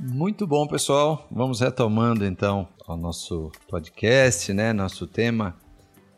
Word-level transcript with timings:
Muito 0.00 0.46
bom, 0.46 0.66
pessoal. 0.66 1.26
Vamos 1.30 1.60
retomando 1.60 2.24
então 2.24 2.68
o 2.86 2.96
nosso 2.96 3.50
podcast, 3.68 4.52
né? 4.52 4.72
Nosso 4.72 5.06
tema 5.06 5.56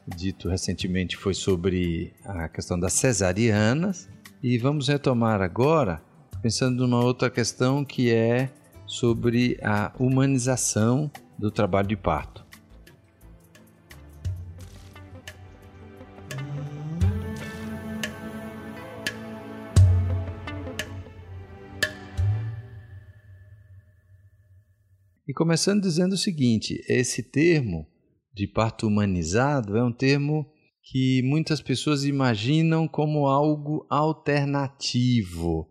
dito 0.07 0.49
recentemente 0.49 1.17
foi 1.17 1.33
sobre 1.33 2.13
a 2.25 2.49
questão 2.49 2.79
das 2.79 2.93
cesarianas 2.93 4.09
e 4.43 4.59
vamos 4.59 4.89
retomar 4.89 5.41
agora 5.41 6.03
pensando 6.43 6.87
numa 6.87 7.03
outra 7.03 7.31
questão 7.31 7.85
que 7.85 8.13
é 8.13 8.51
sobre 8.87 9.59
a 9.63 9.93
humanização 9.99 11.11
do 11.39 11.51
trabalho 11.51 11.89
de 11.89 11.97
parto. 11.97 12.44
E 25.35 25.37
começando 25.37 25.83
dizendo 25.83 26.13
o 26.13 26.17
seguinte: 26.17 26.81
esse 26.89 27.21
termo 27.21 27.89
de 28.33 28.47
parto 28.47 28.87
humanizado 28.87 29.77
é 29.77 29.83
um 29.83 29.91
termo 29.91 30.47
que 30.81 31.23
muitas 31.25 31.61
pessoas 31.61 32.05
imaginam 32.05 32.87
como 32.87 33.27
algo 33.27 33.85
alternativo, 33.91 35.69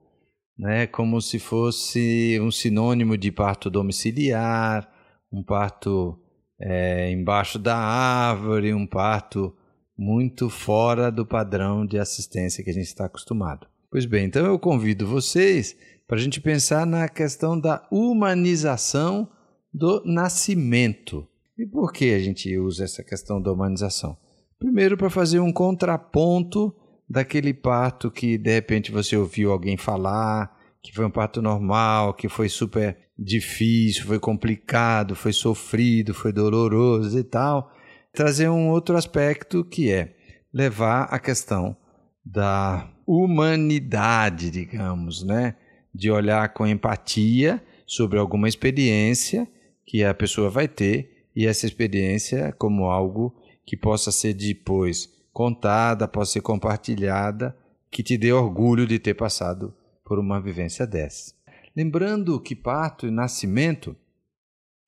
né? 0.59 0.85
como 0.85 1.21
se 1.21 1.39
fosse 1.39 2.37
um 2.41 2.51
sinônimo 2.51 3.17
de 3.17 3.31
parto 3.31 3.69
domiciliar, 3.69 4.91
um 5.31 5.41
parto 5.41 6.19
é, 6.59 7.09
embaixo 7.09 7.57
da 7.57 7.77
árvore, 7.77 8.73
um 8.73 8.85
parto 8.85 9.55
muito 9.97 10.49
fora 10.49 11.09
do 11.09 11.25
padrão 11.25 11.85
de 11.85 11.97
assistência 11.97 12.65
que 12.65 12.69
a 12.69 12.73
gente 12.73 12.87
está 12.87 13.05
acostumado. 13.05 13.65
Pois 13.89 14.05
bem, 14.05 14.25
então 14.25 14.45
eu 14.45 14.59
convido 14.59 15.07
vocês 15.07 15.73
para 16.05 16.17
a 16.17 16.21
gente 16.21 16.41
pensar 16.41 16.85
na 16.85 17.07
questão 17.07 17.57
da 17.57 17.87
humanização 17.89 19.29
do 19.73 20.03
nascimento. 20.05 21.27
E 21.57 21.65
por 21.65 21.91
que 21.91 22.13
a 22.13 22.19
gente 22.19 22.55
usa 22.57 22.83
essa 22.83 23.03
questão 23.03 23.41
da 23.41 23.51
humanização? 23.51 24.17
Primeiro, 24.59 24.95
para 24.95 25.09
fazer 25.09 25.39
um 25.39 25.51
contraponto 25.51 26.73
daquele 27.09 27.53
parto 27.53 28.11
que 28.11 28.37
de 28.37 28.53
repente 28.53 28.91
você 28.91 29.17
ouviu 29.17 29.51
alguém 29.51 29.75
falar, 29.75 30.55
que 30.81 30.93
foi 30.93 31.05
um 31.05 31.11
parto 31.11 31.41
normal, 31.41 32.13
que 32.13 32.29
foi 32.29 32.49
super 32.49 32.97
difícil, 33.17 34.05
foi 34.05 34.19
complicado, 34.19 35.15
foi 35.15 35.33
sofrido, 35.33 36.13
foi 36.13 36.31
doloroso 36.31 37.17
e 37.17 37.23
tal. 37.23 37.71
Trazer 38.11 38.49
um 38.49 38.69
outro 38.69 38.95
aspecto 38.95 39.63
que 39.63 39.91
é 39.91 40.15
levar 40.53 41.03
a 41.05 41.19
questão 41.19 41.75
da 42.23 42.89
humanidade, 43.05 44.49
digamos, 44.49 45.23
né? 45.23 45.55
De 45.93 46.09
olhar 46.09 46.53
com 46.53 46.65
empatia 46.65 47.61
sobre 47.85 48.17
alguma 48.17 48.47
experiência 48.47 49.47
que 49.85 50.03
a 50.03 50.13
pessoa 50.13 50.49
vai 50.49 50.67
ter 50.67 51.27
e 51.35 51.45
essa 51.47 51.65
experiência 51.65 52.51
como 52.53 52.85
algo 52.85 53.35
que 53.65 53.75
possa 53.75 54.11
ser 54.11 54.33
depois 54.33 55.09
contada, 55.31 56.07
possa 56.07 56.33
ser 56.33 56.41
compartilhada, 56.41 57.55
que 57.89 58.03
te 58.03 58.17
dê 58.17 58.31
orgulho 58.31 58.85
de 58.85 58.99
ter 58.99 59.13
passado 59.13 59.73
por 60.05 60.19
uma 60.19 60.39
vivência 60.39 60.85
dessa. 60.85 61.33
Lembrando 61.75 62.39
que 62.39 62.55
parto 62.55 63.07
e 63.07 63.11
nascimento 63.11 63.95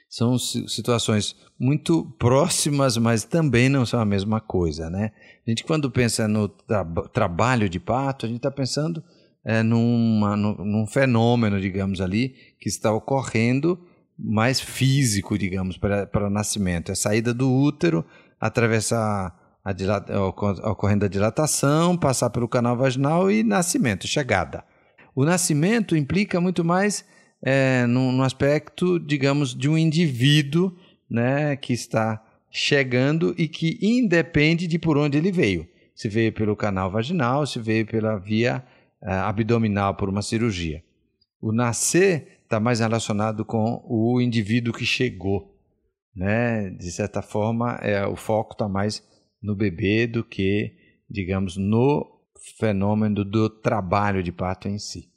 são 0.08 0.38
situações 0.38 1.36
muito 1.60 2.06
próximas, 2.20 2.96
mas 2.96 3.24
também 3.24 3.68
não 3.68 3.86
são 3.86 4.00
a 4.00 4.06
mesma 4.06 4.40
coisa, 4.40 4.90
né? 4.90 5.12
A 5.46 5.50
gente 5.50 5.64
quando 5.64 5.90
pensa 5.92 6.28
no 6.28 6.48
tra 6.48 6.86
trabalho 7.12 7.68
de 7.68 7.80
parto, 7.80 8.26
a 8.26 8.30
gente 8.30 8.38
está 8.38 8.52
pensando 8.52 9.04
é, 9.44 9.62
numa, 9.62 10.38
num 10.38 10.88
fenômeno, 10.88 11.60
digamos 11.60 12.00
ali, 12.00 12.36
que 12.60 12.70
está 12.70 12.94
ocorrendo 12.94 13.80
mais 14.18 14.60
físico, 14.60 15.38
digamos, 15.38 15.78
para, 15.78 16.06
para 16.08 16.28
o 16.28 16.30
nascimento. 16.30 16.90
É 16.90 16.94
a 16.94 16.96
saída 16.96 17.34
do 17.34 17.52
útero, 17.52 18.06
atravessar 18.40 19.36
a, 19.64 19.72
a 19.72 20.72
ocorrendo 20.72 21.06
a 21.06 21.10
dilatação, 21.10 21.98
passar 21.98 22.30
pelo 22.30 22.48
canal 22.48 22.78
vaginal 22.78 23.30
e 23.30 23.44
nascimento, 23.44 24.08
chegada. 24.08 24.64
O 25.16 25.26
nascimento 25.26 25.96
implica 25.96 26.40
muito 26.40 26.64
mais 26.64 27.06
é, 27.42 27.86
no, 27.86 28.12
no, 28.12 28.24
aspecto, 28.24 29.00
digamos, 29.00 29.56
de 29.56 29.70
um 29.70 29.78
indivíduo 29.78 30.76
né, 31.10 31.56
que 31.56 31.74
está 31.74 32.22
chegando 32.50 33.34
e 33.38 33.48
que 33.48 33.78
independe 33.82 34.68
de 34.68 34.80
por 34.80 34.98
onde 34.98 35.18
ele 35.18 35.32
veio. 35.32 35.68
Se 35.94 36.10
veio 36.10 36.34
pelo 36.34 36.56
canal 36.56 36.92
vaginal, 36.92 37.46
se 37.46 37.60
veio 37.60 37.86
pela 37.86 38.18
via 38.18 38.64
é, 39.02 39.12
abdominal 39.12 39.96
por 39.96 40.10
uma 40.10 40.22
cirurgia. 40.22 40.84
O 41.42 41.52
nascer 41.52 42.35
está 42.46 42.60
mais 42.60 42.80
relacionado 42.80 43.44
com 43.44 43.84
o 43.86 44.22
indivíduo 44.22 44.74
que 44.74 44.86
chegou. 44.86 45.54
Né? 46.16 46.70
De 46.70 46.92
certa 46.92 47.22
forma, 47.22 47.76
é, 47.82 48.06
o 48.08 48.16
foco 48.16 48.54
está 48.54 48.70
mais 48.70 49.04
no 49.42 49.56
bebê 49.56 50.08
do 50.08 50.24
que, 50.24 50.74
digamos, 51.10 51.58
no 51.58 52.22
fenômeno 52.58 53.26
do 53.26 53.50
trabalho 53.50 54.24
de 54.24 54.32
parto 54.32 54.68
em 54.68 54.80
si. 54.80 55.12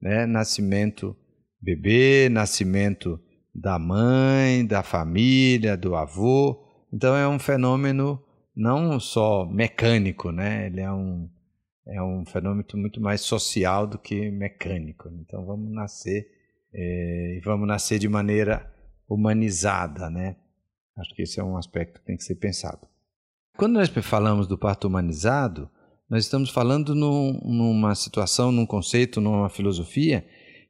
Né? 0.00 0.24
Nascimento 0.24 1.16
bebê, 1.60 2.28
nascimento 2.30 3.20
da 3.54 3.78
mãe, 3.78 4.64
da 4.64 4.82
família, 4.82 5.76
do 5.76 5.94
avô. 5.96 6.64
Então 6.92 7.14
é 7.16 7.28
um 7.28 7.38
fenômeno 7.38 8.22
não 8.54 8.98
só 8.98 9.44
mecânico, 9.46 10.30
né? 10.30 10.66
Ele 10.66 10.80
é 10.80 10.92
um, 10.92 11.28
é 11.86 12.02
um 12.02 12.24
fenômeno 12.24 12.64
muito 12.74 13.00
mais 13.00 13.20
social 13.20 13.86
do 13.86 13.98
que 13.98 14.30
mecânico. 14.30 15.08
Então 15.20 15.44
vamos 15.44 15.72
nascer 15.72 16.37
e 16.80 17.40
vamos 17.44 17.66
nascer 17.66 17.98
de 17.98 18.08
maneira 18.08 18.72
humanizada, 19.08 20.08
né? 20.08 20.36
Acho 20.96 21.14
que 21.14 21.22
esse 21.22 21.40
é 21.40 21.44
um 21.44 21.56
aspecto 21.56 22.00
que 22.00 22.06
tem 22.06 22.16
que 22.16 22.22
ser 22.22 22.36
pensado. 22.36 22.86
Quando 23.56 23.74
nós 23.74 23.88
falamos 23.88 24.46
do 24.46 24.56
parto 24.56 24.86
humanizado, 24.86 25.68
nós 26.08 26.24
estamos 26.24 26.50
falando 26.50 26.94
num, 26.94 27.32
numa 27.44 27.94
situação, 27.94 28.52
num 28.52 28.64
conceito, 28.64 29.20
numa 29.20 29.48
filosofia 29.48 30.24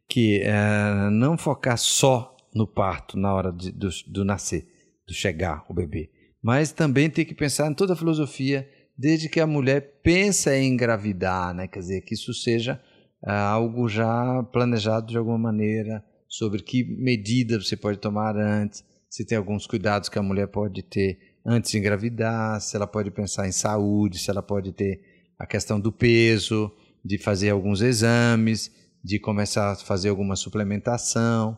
que 0.09 0.41
é, 0.43 1.11
não 1.11 1.37
focar 1.37 1.77
só 1.77 2.35
no 2.55 2.67
parto 2.67 3.19
na 3.19 3.35
hora 3.35 3.53
de, 3.53 3.71
do, 3.71 3.91
do 4.07 4.25
nascer, 4.25 4.67
do 5.07 5.13
chegar 5.13 5.67
o 5.69 5.75
bebê, 5.75 6.11
mas 6.43 6.73
também 6.73 7.11
tem 7.11 7.27
que 7.27 7.35
pensar 7.35 7.71
em 7.71 7.75
toda 7.75 7.93
a 7.93 7.97
filosofia 7.97 8.67
desde 8.97 9.29
que 9.29 9.39
a 9.39 9.47
mulher 9.47 10.01
pensa 10.03 10.57
em 10.57 10.73
engravidar, 10.73 11.55
né? 11.55 11.69
quer 11.69 11.81
dizer, 11.81 12.01
que 12.01 12.15
isso 12.15 12.33
seja 12.33 12.73
é 12.73 12.88
algo 13.25 13.89
já 13.89 14.43
planejado 14.53 15.07
de 15.07 15.19
alguma 15.19 15.39
maneira 15.39 16.05
sobre 16.29 16.63
que 16.63 16.85
medidas 16.85 17.67
você 17.67 17.77
pode 17.77 17.99
tomar 17.99 18.37
antes, 18.37 18.85
se 19.09 19.25
tem 19.25 19.39
alguns 19.39 19.67
cuidados 19.67 20.09
que 20.09 20.19
a 20.19 20.23
mulher 20.23 20.49
pode 20.49 20.83
ter 20.83 21.19
antes 21.45 21.71
de 21.71 21.79
engravidar, 21.79 22.61
se 22.61 22.77
ela 22.77 22.87
pode 22.87 23.11
pensar 23.11 23.49
em 23.49 23.53
saúde, 23.53 24.19
se 24.19 24.31
ela 24.31 24.43
pode 24.43 24.73
ter 24.73 25.01
a 25.39 25.47
questão 25.47 25.81
do 25.81 25.91
peso, 25.91 26.71
de 27.05 27.17
fazer 27.17 27.51
alguns 27.51 27.81
exames, 27.81 28.71
de 29.03 29.19
começar 29.19 29.73
a 29.73 29.77
fazer 29.77 30.11
alguma 30.11 30.37
suplementação, 30.37 31.57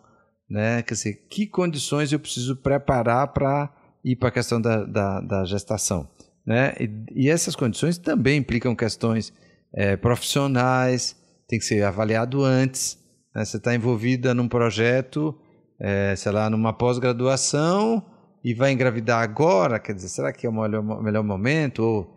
né? 0.48 0.82
Quer 0.82 0.94
dizer, 0.94 1.15
que 1.28 1.47
condições 1.47 2.12
eu 2.12 2.21
preciso 2.21 2.56
preparar 2.56 3.28
para 3.32 3.72
ir 4.04 4.16
para 4.16 4.28
a 4.28 4.32
questão 4.32 4.60
da, 4.60 4.84
da, 4.84 5.21
da 5.21 5.44
gestação, 5.44 6.09
né? 6.47 6.75
E, 6.78 7.25
e, 7.25 7.28
essas 7.28 7.56
condições 7.56 7.98
também 7.98 8.38
implicam 8.38 8.75
questões 8.77 9.32
é, 9.72 9.97
profissionais, 9.97 11.16
tem 11.50 11.59
que 11.59 11.65
ser 11.65 11.83
avaliado 11.83 12.44
antes. 12.44 12.97
Né? 13.34 13.44
Você 13.44 13.56
está 13.56 13.75
envolvida 13.75 14.33
num 14.33 14.49
projeto, 14.49 15.37
é, 15.81 16.15
sei 16.16 16.31
lá, 16.31 16.49
numa 16.49 16.72
pós-graduação 16.72 18.06
e 18.44 18.55
vai 18.55 18.71
engravidar 18.71 19.21
agora, 19.21 19.81
quer 19.81 19.93
dizer, 19.93 20.09
será 20.09 20.33
que 20.33 20.47
é 20.47 20.49
o 20.49 20.53
melhor, 20.53 21.03
melhor 21.03 21.25
momento? 21.25 21.83
Ou 21.83 22.16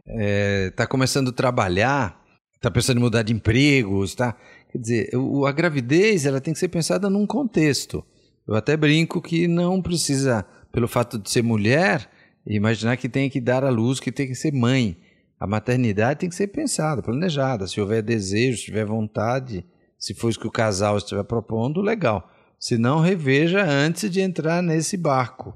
está 0.69 0.83
é, 0.83 0.87
começando 0.87 1.29
a 1.29 1.33
trabalhar, 1.33 2.23
está 2.55 2.69
pensando 2.69 2.99
em 2.99 3.01
mudar 3.01 3.23
de 3.23 3.33
emprego, 3.33 4.03
está... 4.03 4.37
Quer 4.71 4.77
dizer, 4.77 5.09
o, 5.15 5.45
a 5.45 5.51
gravidez 5.51 6.25
ela 6.25 6.39
tem 6.39 6.53
que 6.53 6.59
ser 6.59 6.69
pensada 6.69 7.09
num 7.09 7.27
contexto. 7.27 8.03
Eu 8.47 8.55
até 8.55 8.77
brinco 8.77 9.21
que 9.21 9.47
não 9.47 9.81
precisa, 9.81 10.45
pelo 10.71 10.87
fato 10.87 11.19
de 11.19 11.29
ser 11.29 11.43
mulher, 11.43 12.09
imaginar 12.45 12.97
que 12.97 13.09
tem 13.09 13.29
que 13.29 13.41
dar 13.41 13.63
à 13.63 13.69
luz, 13.69 13.99
que 13.99 14.11
tem 14.11 14.27
que 14.27 14.35
ser 14.35 14.51
mãe. 14.51 14.97
A 15.43 15.45
maternidade 15.45 16.21
tem 16.21 16.29
que 16.29 16.35
ser 16.35 16.47
pensada, 16.47 17.01
planejada. 17.01 17.67
Se 17.67 17.81
houver 17.81 18.01
desejo, 18.01 18.59
se 18.59 18.63
tiver 18.63 18.85
vontade, 18.85 19.65
se 19.99 20.13
for 20.13 20.29
isso 20.29 20.39
que 20.39 20.47
o 20.47 20.49
casal 20.49 20.95
estiver 20.95 21.25
propondo, 21.25 21.81
legal. 21.81 22.31
Se 22.57 22.77
não, 22.77 23.01
reveja 23.01 23.61
antes 23.61 24.09
de 24.09 24.21
entrar 24.21 24.63
nesse 24.63 24.95
barco, 24.95 25.53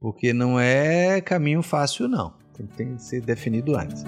porque 0.00 0.32
não 0.32 0.58
é 0.58 1.20
caminho 1.20 1.62
fácil, 1.62 2.08
não. 2.08 2.34
Tem, 2.76 2.96
que 2.96 3.00
ser 3.00 3.20
definido 3.20 3.76
antes. 3.76 4.02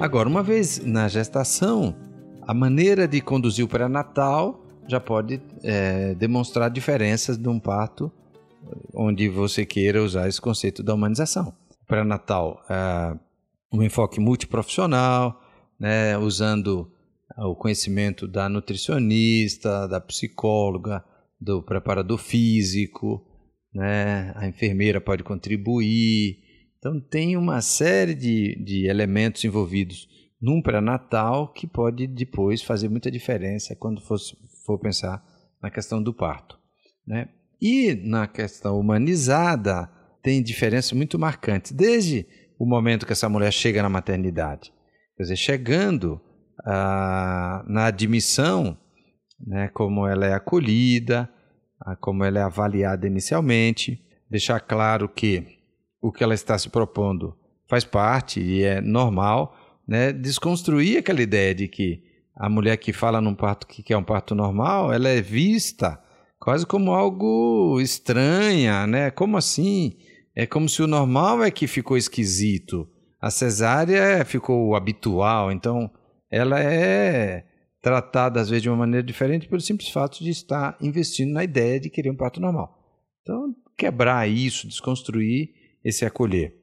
Agora, 0.00 0.26
uma 0.26 0.42
vez 0.42 0.82
na 0.82 1.06
gestação, 1.06 1.94
a 2.40 2.54
maneira 2.54 3.06
de 3.06 3.20
conduzir 3.20 3.62
o 3.62 3.68
pré-natal 3.68 4.62
já 4.88 5.00
pode 5.00 5.40
é, 5.62 6.14
demonstrar 6.14 6.70
diferenças 6.70 7.36
de 7.36 7.48
um 7.48 7.58
parto 7.58 8.12
onde 8.94 9.28
você 9.28 9.64
queira 9.64 10.02
usar 10.02 10.28
esse 10.28 10.40
conceito 10.40 10.82
da 10.82 10.94
humanização. 10.94 11.54
Pré-natal, 11.86 12.62
uh, 12.68 13.18
um 13.72 13.82
enfoque 13.82 14.20
multiprofissional, 14.20 15.40
né, 15.78 16.16
usando 16.16 16.90
o 17.38 17.54
conhecimento 17.54 18.28
da 18.28 18.48
nutricionista, 18.48 19.88
da 19.88 20.00
psicóloga, 20.00 21.04
do 21.40 21.62
preparador 21.62 22.18
físico, 22.18 23.26
né, 23.74 24.32
a 24.36 24.46
enfermeira 24.46 25.00
pode 25.00 25.24
contribuir. 25.24 26.38
Então, 26.78 27.00
tem 27.00 27.36
uma 27.36 27.60
série 27.60 28.14
de, 28.14 28.56
de 28.62 28.86
elementos 28.86 29.44
envolvidos 29.44 30.08
num 30.40 30.60
pré-natal 30.60 31.52
que 31.52 31.66
pode 31.66 32.06
depois 32.06 32.62
fazer 32.62 32.88
muita 32.88 33.10
diferença 33.10 33.76
quando 33.76 34.00
for, 34.00 34.18
for 34.64 34.78
pensar 34.78 35.22
na 35.62 35.70
questão 35.70 36.02
do 36.02 36.12
parto. 36.12 36.58
Né? 37.06 37.28
E 37.60 37.94
na 37.94 38.26
questão 38.26 38.78
humanizada, 38.78 39.88
tem 40.22 40.42
diferenças 40.42 40.92
muito 40.92 41.18
marcantes, 41.18 41.72
desde 41.72 42.26
o 42.58 42.66
momento 42.66 43.06
que 43.06 43.12
essa 43.12 43.28
mulher 43.28 43.52
chega 43.52 43.82
na 43.82 43.88
maternidade. 43.88 44.72
Quer 45.16 45.24
dizer, 45.24 45.36
chegando 45.36 46.20
ah, 46.64 47.64
na 47.66 47.86
admissão, 47.86 48.76
né, 49.44 49.68
como 49.68 50.06
ela 50.06 50.26
é 50.26 50.32
acolhida, 50.32 51.28
ah, 51.80 51.96
como 51.96 52.24
ela 52.24 52.38
é 52.38 52.42
avaliada 52.42 53.06
inicialmente, 53.06 54.00
deixar 54.30 54.60
claro 54.60 55.08
que 55.08 55.58
o 56.00 56.12
que 56.12 56.22
ela 56.22 56.34
está 56.34 56.56
se 56.56 56.68
propondo 56.68 57.36
faz 57.68 57.84
parte 57.84 58.40
e 58.40 58.62
é 58.62 58.80
normal, 58.80 59.56
né, 59.86 60.12
desconstruir 60.12 60.98
aquela 60.98 61.22
ideia 61.22 61.54
de 61.54 61.68
que 61.68 62.02
a 62.42 62.48
mulher 62.48 62.76
que 62.76 62.92
fala 62.92 63.20
num 63.20 63.36
parto 63.36 63.68
que 63.68 63.92
é 63.92 63.96
um 63.96 64.02
parto 64.02 64.34
normal, 64.34 64.92
ela 64.92 65.08
é 65.08 65.22
vista 65.22 66.02
quase 66.40 66.66
como 66.66 66.90
algo 66.90 67.80
estranha, 67.80 68.84
né? 68.84 69.12
Como 69.12 69.36
assim? 69.36 69.96
É 70.34 70.44
como 70.44 70.68
se 70.68 70.82
o 70.82 70.88
normal 70.88 71.44
é 71.44 71.52
que 71.52 71.68
ficou 71.68 71.96
esquisito, 71.96 72.90
a 73.20 73.30
cesárea 73.30 74.24
ficou 74.24 74.74
habitual, 74.74 75.52
então 75.52 75.88
ela 76.28 76.58
é 76.58 77.44
tratada 77.80 78.40
às 78.40 78.50
vezes 78.50 78.64
de 78.64 78.68
uma 78.68 78.78
maneira 78.78 79.06
diferente 79.06 79.46
pelo 79.46 79.60
simples 79.60 79.90
fato 79.90 80.18
de 80.18 80.30
estar 80.30 80.76
investindo 80.80 81.32
na 81.32 81.44
ideia 81.44 81.78
de 81.78 81.90
querer 81.90 82.10
um 82.10 82.16
parto 82.16 82.40
normal. 82.40 82.76
Então, 83.22 83.54
quebrar 83.78 84.28
isso, 84.28 84.66
desconstruir 84.66 85.50
esse 85.84 86.04
acolher. 86.04 86.56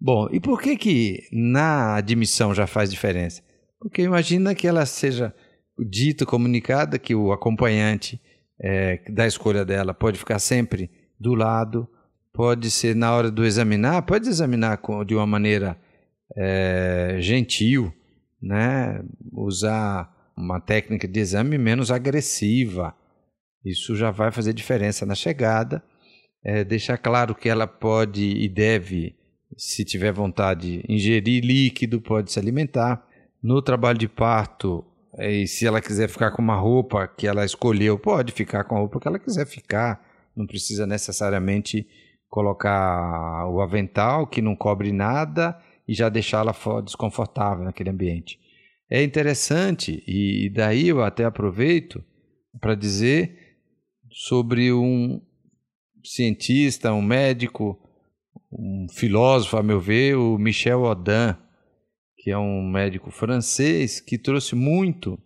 Bom, 0.00 0.28
e 0.30 0.38
por 0.38 0.62
que 0.62 0.76
que 0.76 1.28
na 1.32 1.96
admissão 1.96 2.54
já 2.54 2.68
faz 2.68 2.88
diferença? 2.88 3.47
Porque 3.80 4.02
imagina 4.02 4.54
que 4.54 4.66
ela 4.66 4.84
seja 4.86 5.34
dito, 5.78 6.26
comunicada, 6.26 6.98
que 6.98 7.14
o 7.14 7.32
acompanhante 7.32 8.20
é, 8.60 9.00
da 9.10 9.26
escolha 9.26 9.64
dela 9.64 9.94
pode 9.94 10.18
ficar 10.18 10.38
sempre 10.38 10.90
do 11.18 11.34
lado, 11.34 11.88
pode 12.32 12.70
ser 12.70 12.94
na 12.94 13.14
hora 13.14 13.30
do 13.30 13.44
examinar, 13.44 14.02
pode 14.02 14.28
examinar 14.28 14.80
de 15.06 15.14
uma 15.14 15.26
maneira 15.26 15.78
é, 16.36 17.16
gentil, 17.20 17.92
né? 18.40 19.02
usar 19.32 20.12
uma 20.36 20.60
técnica 20.60 21.06
de 21.06 21.18
exame 21.18 21.58
menos 21.58 21.90
agressiva. 21.90 22.94
Isso 23.64 23.96
já 23.96 24.10
vai 24.10 24.30
fazer 24.30 24.52
diferença 24.52 25.04
na 25.04 25.14
chegada. 25.14 25.82
É, 26.44 26.62
deixar 26.62 26.96
claro 26.96 27.34
que 27.34 27.48
ela 27.48 27.66
pode 27.66 28.22
e 28.22 28.48
deve 28.48 29.16
se 29.56 29.84
tiver 29.84 30.12
vontade, 30.12 30.84
ingerir 30.88 31.44
líquido, 31.44 32.00
pode 32.00 32.30
se 32.30 32.38
alimentar. 32.38 33.04
No 33.42 33.62
trabalho 33.62 33.98
de 33.98 34.08
parto, 34.08 34.84
e 35.18 35.46
se 35.46 35.66
ela 35.66 35.80
quiser 35.80 36.08
ficar 36.08 36.30
com 36.32 36.42
uma 36.42 36.56
roupa 36.56 37.06
que 37.06 37.26
ela 37.26 37.44
escolheu, 37.44 37.98
pode 37.98 38.32
ficar 38.32 38.64
com 38.64 38.76
a 38.76 38.78
roupa 38.78 39.00
que 39.00 39.08
ela 39.08 39.18
quiser 39.18 39.46
ficar. 39.46 40.04
Não 40.36 40.46
precisa 40.46 40.86
necessariamente 40.86 41.86
colocar 42.28 43.48
o 43.48 43.60
avental 43.60 44.26
que 44.26 44.42
não 44.42 44.54
cobre 44.54 44.92
nada 44.92 45.58
e 45.86 45.94
já 45.94 46.08
deixá-la 46.08 46.54
desconfortável 46.84 47.64
naquele 47.64 47.90
ambiente. 47.90 48.38
É 48.90 49.02
interessante, 49.02 50.02
e 50.06 50.50
daí 50.50 50.88
eu 50.88 51.02
até 51.02 51.24
aproveito 51.24 52.02
para 52.60 52.74
dizer 52.74 53.56
sobre 54.10 54.72
um 54.72 55.20
cientista, 56.02 56.92
um 56.92 57.02
médico 57.02 57.78
um 58.50 58.86
filósofo, 58.90 59.56
a 59.56 59.62
meu 59.62 59.80
ver, 59.80 60.16
o 60.16 60.38
Michel 60.38 60.82
Odin, 60.82 61.36
que 62.28 62.32
é 62.32 62.36
um 62.36 62.62
médico 62.62 63.10
francês 63.10 64.00
que 64.00 64.18
trouxe 64.18 64.54
muito 64.54 65.18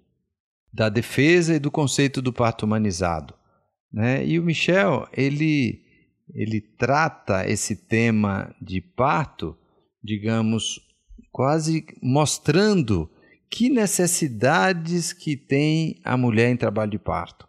da 0.73 0.89
defesa 0.89 1.57
e 1.57 1.59
do 1.59 1.69
conceito 1.69 2.23
do 2.23 2.33
parto 2.33 2.65
humanizado. 2.65 3.35
Né? 3.93 4.25
E 4.25 4.39
o 4.39 4.43
Michel, 4.45 5.09
ele, 5.13 5.83
ele 6.33 6.61
trata 6.61 7.45
esse 7.45 7.75
tema 7.75 8.55
de 8.63 8.81
parto, 8.81 9.59
digamos, 10.01 10.79
quase 11.33 11.85
mostrando 12.01 13.11
que 13.51 13.69
necessidades 13.69 15.13
que 15.13 15.37
tem 15.37 16.01
a 16.05 16.17
mulher 16.17 16.53
em 16.53 16.57
trabalho 16.57 16.93
de 16.93 17.01
parto. 17.01 17.49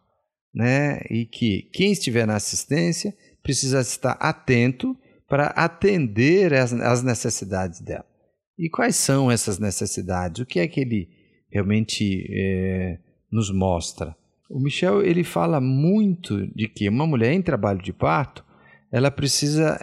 Né? 0.52 1.00
E 1.12 1.28
que 1.28 1.70
quem 1.74 1.92
estiver 1.92 2.26
na 2.26 2.38
assistência 2.38 3.16
precisa 3.44 3.82
estar 3.82 4.14
atento 4.14 4.98
para 5.30 5.46
atender 5.50 6.56
às 6.56 7.04
necessidades 7.04 7.80
dela. 7.80 8.13
E 8.58 8.70
quais 8.70 8.96
são 8.96 9.32
essas 9.32 9.58
necessidades? 9.60 10.42
O 10.42 10.46
que 10.46 10.60
é 10.60 10.68
que 10.68 10.80
ele 10.80 11.10
realmente 11.50 12.28
é, 12.30 13.00
nos 13.32 13.52
mostra? 13.52 14.16
O 14.50 14.60
Michel 14.60 15.04
ele 15.04 15.24
fala 15.24 15.60
muito 15.60 16.46
de 16.56 16.68
que 16.68 16.88
uma 16.88 17.08
mulher 17.08 17.34
em 17.34 17.42
trabalho 17.42 17.82
de 17.82 17.92
parto 17.92 18.46
ela 18.92 19.10
precisa 19.10 19.80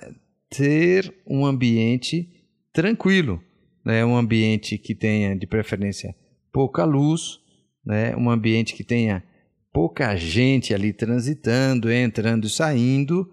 ter 0.49 1.13
um 1.27 1.45
ambiente 1.45 2.29
tranquilo, 2.73 3.43
né? 3.85 4.05
um 4.05 4.17
ambiente 4.17 4.79
que 4.79 4.95
tenha 4.95 5.35
de 5.35 5.47
preferência 5.47 6.15
pouca 6.53 6.85
luz, 6.85 7.41
né? 7.85 8.15
um 8.15 8.31
ambiente 8.31 8.75
que 8.75 8.85
tenha 8.85 9.25
pouca 9.73 10.15
gente 10.17 10.73
ali 10.73 10.93
transitando, 10.93 11.91
entrando 11.91 12.47
e 12.47 12.51
saindo, 12.51 13.29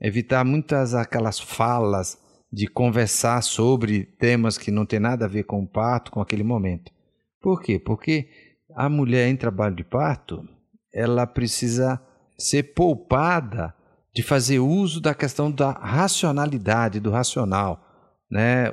evitar 0.00 0.44
muitas 0.44 0.94
aquelas 0.94 1.38
falas 1.38 2.18
de 2.52 2.66
conversar 2.66 3.42
sobre 3.42 4.04
temas 4.04 4.58
que 4.58 4.70
não 4.70 4.84
tem 4.84 5.00
nada 5.00 5.24
a 5.24 5.28
ver 5.28 5.44
com 5.44 5.62
o 5.62 5.66
parto, 5.66 6.10
com 6.10 6.20
aquele 6.20 6.42
momento. 6.42 6.92
Por 7.40 7.62
quê? 7.62 7.78
Porque 7.78 8.28
a 8.74 8.88
mulher 8.88 9.28
em 9.28 9.36
trabalho 9.36 9.74
de 9.74 9.84
parto, 9.84 10.46
ela 10.92 11.26
precisa 11.26 12.00
ser 12.38 12.74
poupada 12.74 13.74
de 14.14 14.22
fazer 14.22 14.58
uso 14.58 15.00
da 15.00 15.14
questão 15.14 15.50
da 15.50 15.70
racionalidade, 15.72 17.00
do 17.00 17.10
racional, 17.10 17.82
né? 18.30 18.72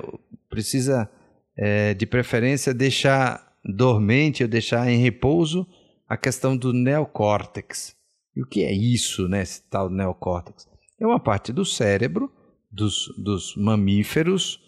Precisa, 0.50 1.10
é, 1.56 1.94
de 1.94 2.04
preferência, 2.04 2.74
deixar 2.74 3.50
dormente 3.64 4.42
ou 4.42 4.48
deixar 4.48 4.90
em 4.90 4.98
repouso 4.98 5.66
a 6.06 6.16
questão 6.16 6.56
do 6.56 6.72
neocórtex. 6.72 7.94
E 8.36 8.42
o 8.42 8.46
que 8.46 8.62
é 8.62 8.72
isso, 8.72 9.28
né, 9.28 9.42
esse 9.42 9.62
tal 9.70 9.88
neocórtex? 9.88 10.68
é 11.00 11.06
uma 11.06 11.18
parte 11.18 11.52
do 11.52 11.64
cérebro 11.64 12.30
dos, 12.70 13.12
dos 13.18 13.54
mamíferos, 13.56 14.60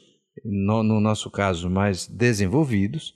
no, 0.44 0.82
no 0.82 1.00
nosso 1.00 1.30
caso 1.30 1.70
mais 1.70 2.06
desenvolvidos, 2.06 3.14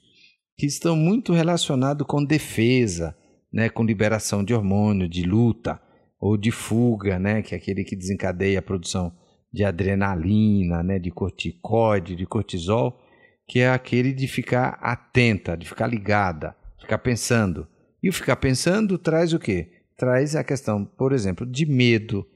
que 0.57 0.67
estão 0.67 0.97
muito 0.97 1.33
relacionados 1.33 2.07
com 2.07 2.25
defesa, 2.25 3.17
né, 3.53 3.69
com 3.69 3.85
liberação 3.85 4.45
de 4.45 4.55
hormônio, 4.55 5.09
de 5.09 5.23
luta 5.23 5.81
ou 6.19 6.37
de 6.37 6.51
fuga, 6.51 7.19
né, 7.19 7.43
que 7.43 7.55
é 7.55 7.59
aquele 7.59 7.85
que 7.85 7.97
desencadeia 7.97 8.59
a 8.59 8.63
produção 8.63 9.13
de 9.53 9.65
adrenalina, 9.65 10.83
né, 10.83 10.99
de 10.99 11.11
corticoide, 11.11 12.17
de 12.17 12.27
cortisol, 12.27 13.01
que 13.49 13.61
é 13.61 13.71
aquele 13.71 14.13
de 14.13 14.27
ficar 14.27 14.79
atenta, 14.83 15.57
de 15.57 15.67
ficar 15.69 15.87
ligada, 15.87 16.57
ficar 16.81 16.99
pensando. 16.99 17.67
E 18.03 18.09
o 18.09 18.13
ficar 18.13 18.37
pensando 18.37 18.99
traz 18.99 19.33
o 19.33 19.39
quê? 19.39 19.71
Traz 19.97 20.37
a 20.37 20.45
questão, 20.45 20.85
por 20.85 21.13
exemplo, 21.13 21.47
de 21.47 21.65
medo, 21.65 22.27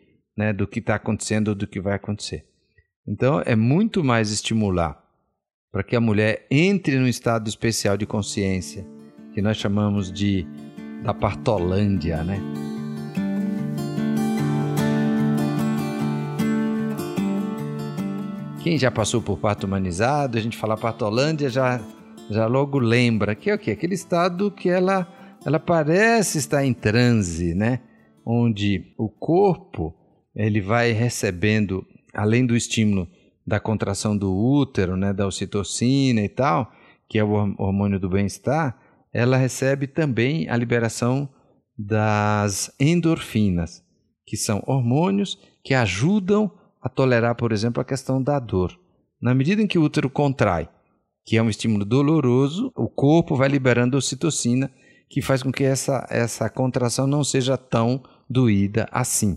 né, 0.40 0.54
do 0.54 0.66
que 0.66 0.78
está 0.78 0.94
acontecendo 0.94 1.48
ou 1.48 1.54
do 1.54 1.66
que 1.66 1.78
vai 1.78 1.92
acontecer. 1.92 2.46
Então, 3.06 3.42
é 3.44 3.54
muito 3.54 4.02
mais 4.02 4.30
estimular 4.30 4.98
para 5.70 5.82
que 5.82 5.94
a 5.94 6.00
mulher 6.00 6.46
entre 6.50 6.98
num 6.98 7.06
estado 7.06 7.46
especial 7.46 7.94
de 7.98 8.06
consciência, 8.06 8.86
que 9.34 9.42
nós 9.42 9.58
chamamos 9.58 10.10
de 10.10 10.46
da 11.04 11.12
partolândia, 11.12 12.24
né? 12.24 12.40
Quem 18.62 18.78
já 18.78 18.90
passou 18.90 19.20
por 19.20 19.38
parto 19.38 19.64
humanizado, 19.64 20.38
a 20.38 20.40
gente 20.40 20.56
fala 20.56 20.76
partolândia, 20.76 21.50
já, 21.50 21.80
já 22.30 22.46
logo 22.46 22.78
lembra 22.78 23.34
que 23.34 23.50
é 23.50 23.54
o 23.54 23.58
quê? 23.58 23.72
Aquele 23.72 23.94
estado 23.94 24.50
que 24.50 24.70
ela, 24.70 25.06
ela 25.44 25.58
parece 25.58 26.38
estar 26.38 26.64
em 26.64 26.72
transe, 26.72 27.54
né? 27.54 27.80
Onde 28.24 28.94
o 28.96 29.08
corpo 29.08 29.94
ele 30.34 30.60
vai 30.60 30.92
recebendo, 30.92 31.86
além 32.14 32.46
do 32.46 32.56
estímulo 32.56 33.08
da 33.46 33.58
contração 33.58 34.16
do 34.16 34.34
útero, 34.34 34.96
né, 34.96 35.12
da 35.12 35.26
ocitocina 35.26 36.20
e 36.20 36.28
tal, 36.28 36.70
que 37.08 37.18
é 37.18 37.24
o 37.24 37.32
hormônio 37.58 37.98
do 37.98 38.08
bem-estar, 38.08 38.78
ela 39.12 39.36
recebe 39.36 39.86
também 39.86 40.48
a 40.48 40.56
liberação 40.56 41.28
das 41.76 42.72
endorfinas, 42.78 43.82
que 44.24 44.36
são 44.36 44.62
hormônios 44.66 45.38
que 45.64 45.74
ajudam 45.74 46.50
a 46.80 46.88
tolerar, 46.88 47.34
por 47.34 47.52
exemplo, 47.52 47.80
a 47.80 47.84
questão 47.84 48.22
da 48.22 48.38
dor. 48.38 48.78
Na 49.20 49.34
medida 49.34 49.60
em 49.60 49.66
que 49.66 49.78
o 49.78 49.82
útero 49.82 50.08
contrai, 50.08 50.68
que 51.24 51.36
é 51.36 51.42
um 51.42 51.50
estímulo 51.50 51.84
doloroso, 51.84 52.72
o 52.76 52.88
corpo 52.88 53.34
vai 53.34 53.48
liberando 53.48 53.96
ocitocina, 53.96 54.70
que 55.08 55.20
faz 55.20 55.42
com 55.42 55.50
que 55.50 55.64
essa, 55.64 56.06
essa 56.08 56.48
contração 56.48 57.06
não 57.06 57.24
seja 57.24 57.58
tão 57.58 58.02
doída 58.28 58.88
assim. 58.92 59.36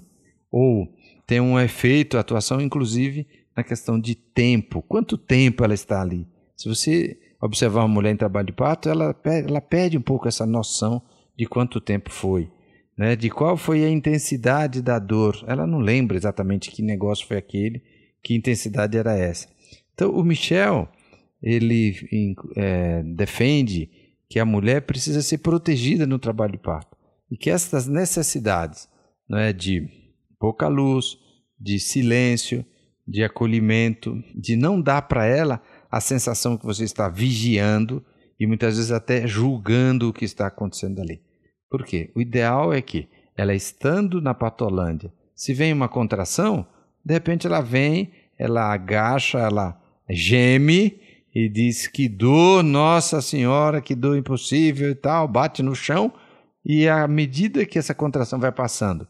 Ou 0.53 0.87
tem 1.25 1.41
um 1.41 1.59
efeito, 1.59 2.15
atuação, 2.15 2.61
inclusive, 2.61 3.25
na 3.57 3.63
questão 3.63 3.99
de 3.99 4.13
tempo. 4.13 4.83
Quanto 4.83 5.17
tempo 5.17 5.63
ela 5.63 5.73
está 5.73 5.99
ali? 5.99 6.27
Se 6.55 6.69
você 6.69 7.19
observar 7.41 7.81
uma 7.81 7.87
mulher 7.87 8.11
em 8.11 8.17
trabalho 8.17 8.45
de 8.45 8.53
parto, 8.53 8.87
ela, 8.87 9.19
ela 9.25 9.59
perde 9.59 9.97
um 9.97 10.01
pouco 10.01 10.27
essa 10.27 10.45
noção 10.45 11.01
de 11.35 11.47
quanto 11.47 11.81
tempo 11.81 12.11
foi. 12.11 12.51
Né, 12.95 13.15
de 13.15 13.27
qual 13.31 13.57
foi 13.57 13.83
a 13.83 13.89
intensidade 13.89 14.79
da 14.79 14.99
dor. 14.99 15.43
Ela 15.47 15.65
não 15.65 15.79
lembra 15.79 16.15
exatamente 16.15 16.69
que 16.69 16.83
negócio 16.83 17.25
foi 17.25 17.37
aquele, 17.37 17.81
que 18.21 18.35
intensidade 18.35 18.95
era 18.95 19.17
essa. 19.17 19.47
Então, 19.95 20.11
o 20.11 20.23
Michel, 20.23 20.87
ele 21.41 21.95
é, 22.55 23.01
defende 23.01 23.89
que 24.29 24.37
a 24.37 24.45
mulher 24.45 24.83
precisa 24.83 25.23
ser 25.23 25.39
protegida 25.39 26.05
no 26.05 26.19
trabalho 26.19 26.51
de 26.51 26.59
parto 26.59 26.95
e 27.31 27.35
que 27.35 27.49
essas 27.49 27.87
necessidades 27.87 28.87
né, 29.27 29.51
de 29.51 30.02
pouca 30.43 30.67
luz, 30.67 31.17
de 31.57 31.79
silêncio, 31.79 32.65
de 33.07 33.23
acolhimento, 33.23 34.21
de 34.35 34.57
não 34.57 34.81
dar 34.81 35.03
para 35.03 35.25
ela 35.25 35.63
a 35.89 36.01
sensação 36.01 36.57
que 36.57 36.65
você 36.65 36.83
está 36.83 37.07
vigiando 37.07 38.03
e 38.37 38.45
muitas 38.45 38.75
vezes 38.75 38.91
até 38.91 39.25
julgando 39.25 40.09
o 40.09 40.11
que 40.11 40.25
está 40.25 40.47
acontecendo 40.47 40.99
ali. 40.99 41.21
Por 41.69 41.85
quê? 41.85 42.11
O 42.13 42.19
ideal 42.19 42.73
é 42.73 42.81
que 42.81 43.07
ela 43.37 43.55
estando 43.55 44.19
na 44.19 44.33
patolândia, 44.33 45.13
se 45.33 45.53
vem 45.53 45.71
uma 45.71 45.87
contração, 45.87 46.67
de 47.05 47.13
repente 47.13 47.47
ela 47.47 47.61
vem, 47.61 48.11
ela 48.37 48.73
agacha, 48.73 49.39
ela 49.39 49.81
geme 50.09 50.99
e 51.33 51.47
diz 51.47 51.87
que 51.87 52.09
dor, 52.09 52.61
Nossa 52.61 53.21
Senhora, 53.21 53.79
que 53.79 53.95
dor 53.95 54.17
impossível 54.17 54.89
e 54.89 54.95
tal, 54.95 55.25
bate 55.25 55.63
no 55.63 55.73
chão 55.73 56.11
e 56.65 56.85
à 56.89 57.07
medida 57.07 57.65
que 57.65 57.79
essa 57.79 57.95
contração 57.95 58.41
vai 58.41 58.51
passando, 58.51 59.07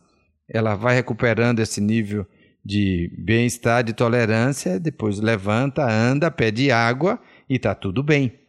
ela 0.53 0.75
vai 0.75 0.95
recuperando 0.95 1.59
esse 1.59 1.81
nível 1.81 2.25
de 2.63 3.11
bem-estar, 3.17 3.83
de 3.83 3.91
tolerância, 3.91 4.79
depois 4.79 5.19
levanta, 5.19 5.83
anda, 5.83 6.31
pede 6.31 6.71
água 6.71 7.19
e 7.49 7.55
está 7.55 7.73
tudo 7.73 8.03
bem. 8.03 8.39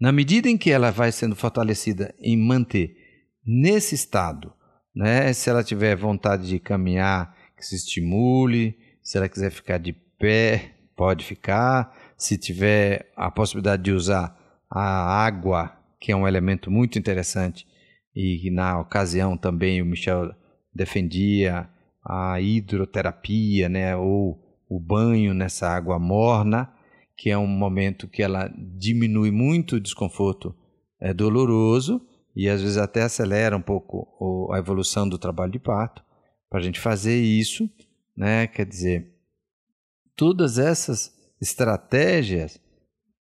Na 0.00 0.12
medida 0.12 0.48
em 0.48 0.56
que 0.56 0.70
ela 0.70 0.90
vai 0.90 1.10
sendo 1.10 1.34
fortalecida 1.34 2.14
em 2.20 2.36
manter 2.36 2.96
nesse 3.44 3.94
estado, 3.94 4.52
né, 4.94 5.32
se 5.32 5.50
ela 5.50 5.64
tiver 5.64 5.96
vontade 5.96 6.48
de 6.48 6.58
caminhar, 6.58 7.36
que 7.56 7.66
se 7.66 7.74
estimule, 7.74 8.78
se 9.02 9.18
ela 9.18 9.28
quiser 9.28 9.50
ficar 9.50 9.78
de 9.78 9.92
pé, 10.18 10.74
pode 10.94 11.24
ficar, 11.24 11.92
se 12.16 12.38
tiver 12.38 13.12
a 13.16 13.30
possibilidade 13.30 13.82
de 13.82 13.92
usar 13.92 14.36
a 14.70 15.24
água, 15.24 15.76
que 16.00 16.12
é 16.12 16.16
um 16.16 16.26
elemento 16.26 16.70
muito 16.70 16.98
interessante, 16.98 17.66
e 18.14 18.50
na 18.50 18.80
ocasião 18.80 19.36
também 19.36 19.82
o 19.82 19.86
Michel 19.86 20.34
defendia 20.76 21.68
a 22.04 22.40
hidroterapia, 22.40 23.68
né, 23.68 23.96
ou 23.96 24.40
o 24.68 24.78
banho 24.78 25.34
nessa 25.34 25.68
água 25.68 25.98
morna, 25.98 26.72
que 27.16 27.30
é 27.30 27.38
um 27.38 27.46
momento 27.46 28.06
que 28.06 28.22
ela 28.22 28.52
diminui 28.78 29.30
muito 29.30 29.76
o 29.76 29.80
desconforto 29.80 30.54
é 31.00 31.12
doloroso 31.12 32.00
e 32.34 32.48
às 32.48 32.60
vezes 32.60 32.76
até 32.76 33.02
acelera 33.02 33.56
um 33.56 33.62
pouco 33.62 34.50
a 34.52 34.58
evolução 34.58 35.08
do 35.08 35.18
trabalho 35.18 35.52
de 35.52 35.58
parto. 35.58 36.02
Para 36.48 36.60
a 36.60 36.62
gente 36.62 36.78
fazer 36.78 37.18
isso, 37.18 37.68
né, 38.16 38.46
quer 38.46 38.66
dizer, 38.66 39.12
todas 40.14 40.58
essas 40.58 41.12
estratégias 41.40 42.60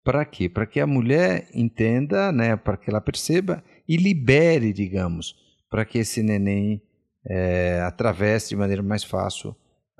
para 0.03 0.25
quê? 0.25 0.47
Para 0.47 0.65
que 0.65 0.79
a 0.79 0.87
mulher 0.87 1.49
entenda, 1.53 2.31
né, 2.31 2.55
para 2.55 2.77
que 2.77 2.89
ela 2.89 3.01
perceba 3.01 3.63
e 3.87 3.97
libere, 3.97 4.71
digamos, 4.71 5.35
para 5.69 5.85
que 5.85 5.99
esse 5.99 6.23
neném 6.23 6.81
é, 7.29 7.81
atravesse 7.81 8.49
de 8.49 8.55
maneira 8.55 8.81
mais 8.81 9.03
fácil 9.03 9.55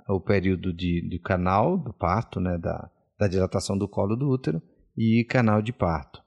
o 0.07 0.19
período 0.19 0.73
de, 0.73 1.19
canal 1.23 1.77
do 1.77 1.93
parto, 1.93 2.39
né, 2.39 2.57
da, 2.57 2.89
da 3.17 3.27
dilatação 3.27 3.77
do 3.77 3.87
colo 3.87 4.15
do 4.15 4.29
útero 4.29 4.61
e 4.97 5.23
canal 5.23 5.61
de 5.61 5.71
parto. 5.71 6.23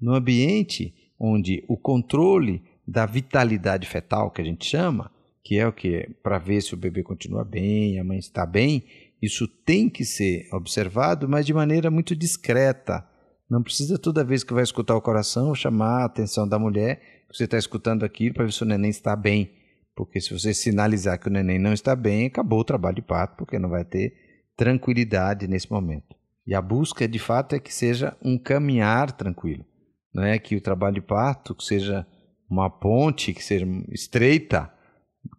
No 0.00 0.14
ambiente 0.14 0.94
onde 1.18 1.62
o 1.68 1.76
controle 1.76 2.62
da 2.86 3.06
vitalidade 3.06 3.86
fetal, 3.86 4.30
que 4.30 4.40
a 4.40 4.44
gente 4.44 4.64
chama, 4.64 5.10
que 5.42 5.58
é 5.58 5.66
o 5.66 5.72
que 5.72 6.08
para 6.22 6.38
ver 6.38 6.62
se 6.62 6.74
o 6.74 6.76
bebê 6.76 7.02
continua 7.02 7.44
bem, 7.44 7.98
a 7.98 8.04
mãe 8.04 8.18
está 8.18 8.46
bem, 8.46 8.84
isso 9.20 9.46
tem 9.46 9.88
que 9.88 10.04
ser 10.04 10.48
observado, 10.52 11.28
mas 11.28 11.46
de 11.46 11.54
maneira 11.54 11.90
muito 11.90 12.16
discreta. 12.16 13.06
Não 13.48 13.62
precisa 13.62 13.98
toda 13.98 14.24
vez 14.24 14.42
que 14.42 14.54
vai 14.54 14.62
escutar 14.62 14.96
o 14.96 15.02
coração 15.02 15.54
chamar 15.54 16.02
a 16.02 16.04
atenção 16.06 16.48
da 16.48 16.58
mulher 16.58 17.24
que 17.28 17.36
você 17.36 17.44
está 17.44 17.58
escutando 17.58 18.04
aquilo 18.04 18.34
para 18.34 18.44
ver 18.44 18.52
se 18.52 18.62
o 18.62 18.66
neném 18.66 18.90
está 18.90 19.14
bem. 19.14 19.50
Porque 19.94 20.20
se 20.20 20.32
você 20.32 20.52
sinalizar 20.52 21.18
que 21.18 21.28
o 21.28 21.30
neném 21.30 21.58
não 21.58 21.72
está 21.72 21.94
bem, 21.94 22.26
acabou 22.26 22.60
o 22.60 22.64
trabalho 22.64 22.96
de 22.96 23.02
parto, 23.02 23.36
porque 23.36 23.58
não 23.58 23.68
vai 23.68 23.84
ter 23.84 24.14
tranquilidade 24.56 25.46
nesse 25.46 25.70
momento. 25.70 26.14
E 26.46 26.54
a 26.54 26.60
busca, 26.60 27.06
de 27.08 27.18
fato, 27.18 27.54
é 27.54 27.60
que 27.60 27.72
seja 27.72 28.16
um 28.22 28.36
caminhar 28.36 29.12
tranquilo. 29.12 29.64
Não 30.12 30.22
é 30.22 30.38
que 30.38 30.56
o 30.56 30.60
trabalho 30.60 30.96
de 30.96 31.00
parto 31.00 31.56
seja 31.62 32.06
uma 32.48 32.68
ponte 32.68 33.32
que 33.32 33.42
seja 33.42 33.66
estreita, 33.90 34.72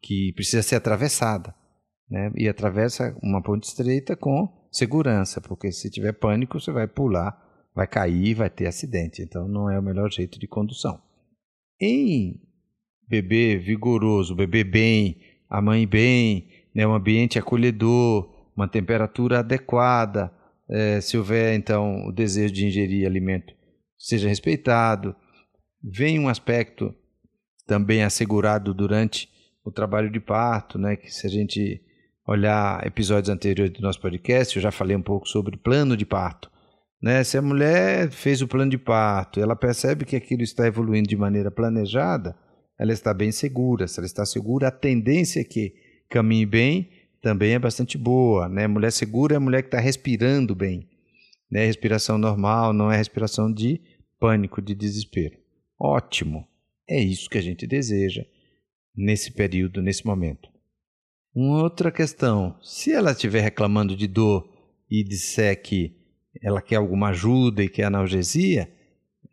que 0.01 0.33
precisa 0.33 0.63
ser 0.63 0.75
atravessada. 0.75 1.53
Né? 2.09 2.31
E 2.35 2.47
atravessa 2.47 3.17
uma 3.21 3.41
ponte 3.41 3.67
estreita 3.67 4.15
com 4.15 4.47
segurança, 4.71 5.39
porque 5.39 5.71
se 5.71 5.89
tiver 5.89 6.13
pânico, 6.13 6.59
você 6.59 6.71
vai 6.71 6.87
pular, 6.87 7.37
vai 7.73 7.87
cair, 7.87 8.33
vai 8.33 8.49
ter 8.49 8.67
acidente. 8.67 9.21
Então 9.21 9.47
não 9.47 9.69
é 9.69 9.79
o 9.79 9.83
melhor 9.83 10.11
jeito 10.11 10.39
de 10.39 10.47
condução. 10.47 11.01
Em 11.79 12.41
bebê 13.07 13.57
vigoroso, 13.57 14.35
bebê 14.35 14.63
bem, 14.63 15.21
a 15.49 15.61
mãe 15.61 15.87
bem, 15.87 16.47
né, 16.73 16.85
um 16.85 16.93
ambiente 16.93 17.39
acolhedor, 17.39 18.29
uma 18.55 18.67
temperatura 18.67 19.39
adequada, 19.39 20.31
é, 20.69 20.99
se 20.99 21.17
houver 21.17 21.55
então 21.55 22.07
o 22.07 22.11
desejo 22.11 22.53
de 22.53 22.65
ingerir 22.65 23.05
alimento, 23.05 23.53
seja 23.97 24.27
respeitado. 24.27 25.15
Vem 25.83 26.19
um 26.19 26.27
aspecto 26.27 26.93
também 27.67 28.03
assegurado 28.03 28.73
durante 28.73 29.29
o 29.63 29.71
trabalho 29.71 30.09
de 30.09 30.19
parto, 30.19 30.77
né, 30.77 30.95
que 30.95 31.11
se 31.11 31.27
a 31.27 31.29
gente 31.29 31.81
olhar 32.27 32.85
episódios 32.85 33.29
anteriores 33.29 33.73
do 33.73 33.81
nosso 33.81 34.01
podcast, 34.01 34.55
eu 34.55 34.61
já 34.61 34.71
falei 34.71 34.95
um 34.95 35.01
pouco 35.01 35.27
sobre 35.27 35.57
plano 35.57 35.95
de 35.95 36.05
parto. 36.05 36.49
Né? 37.01 37.23
Se 37.23 37.37
a 37.37 37.41
mulher 37.41 38.09
fez 38.09 38.41
o 38.41 38.47
plano 38.47 38.71
de 38.71 38.77
parto, 38.77 39.39
ela 39.39 39.55
percebe 39.55 40.05
que 40.05 40.15
aquilo 40.15 40.41
está 40.41 40.65
evoluindo 40.65 41.07
de 41.07 41.15
maneira 41.15 41.51
planejada, 41.51 42.35
ela 42.77 42.91
está 42.91 43.13
bem 43.13 43.31
segura. 43.31 43.87
Se 43.87 43.99
ela 43.99 44.05
está 44.05 44.25
segura, 44.25 44.67
a 44.67 44.71
tendência 44.71 45.41
é 45.41 45.43
que 45.43 45.73
caminhe 46.09 46.45
bem 46.45 46.89
também 47.21 47.53
é 47.53 47.59
bastante 47.59 47.97
boa. 47.97 48.47
Né? 48.47 48.67
Mulher 48.67 48.91
segura 48.91 49.33
é 49.33 49.37
a 49.37 49.39
mulher 49.39 49.63
que 49.63 49.67
está 49.67 49.79
respirando 49.79 50.53
bem. 50.53 50.87
Né? 51.49 51.65
Respiração 51.65 52.19
normal, 52.19 52.71
não 52.71 52.91
é 52.91 52.97
respiração 52.97 53.51
de 53.51 53.81
pânico, 54.19 54.61
de 54.61 54.75
desespero. 54.75 55.35
Ótimo. 55.79 56.47
É 56.87 56.99
isso 56.99 57.27
que 57.27 57.39
a 57.39 57.41
gente 57.41 57.65
deseja 57.65 58.23
nesse 58.95 59.31
período, 59.31 59.81
nesse 59.81 60.05
momento. 60.05 60.49
Uma 61.33 61.63
outra 61.63 61.91
questão: 61.91 62.57
se 62.61 62.91
ela 62.91 63.11
estiver 63.11 63.41
reclamando 63.41 63.95
de 63.95 64.07
dor 64.07 64.47
e 64.89 65.03
disser 65.03 65.59
que 65.61 65.97
ela 66.43 66.61
quer 66.61 66.75
alguma 66.75 67.09
ajuda 67.09 67.63
e 67.63 67.69
quer 67.69 67.85
analgesia, 67.85 68.71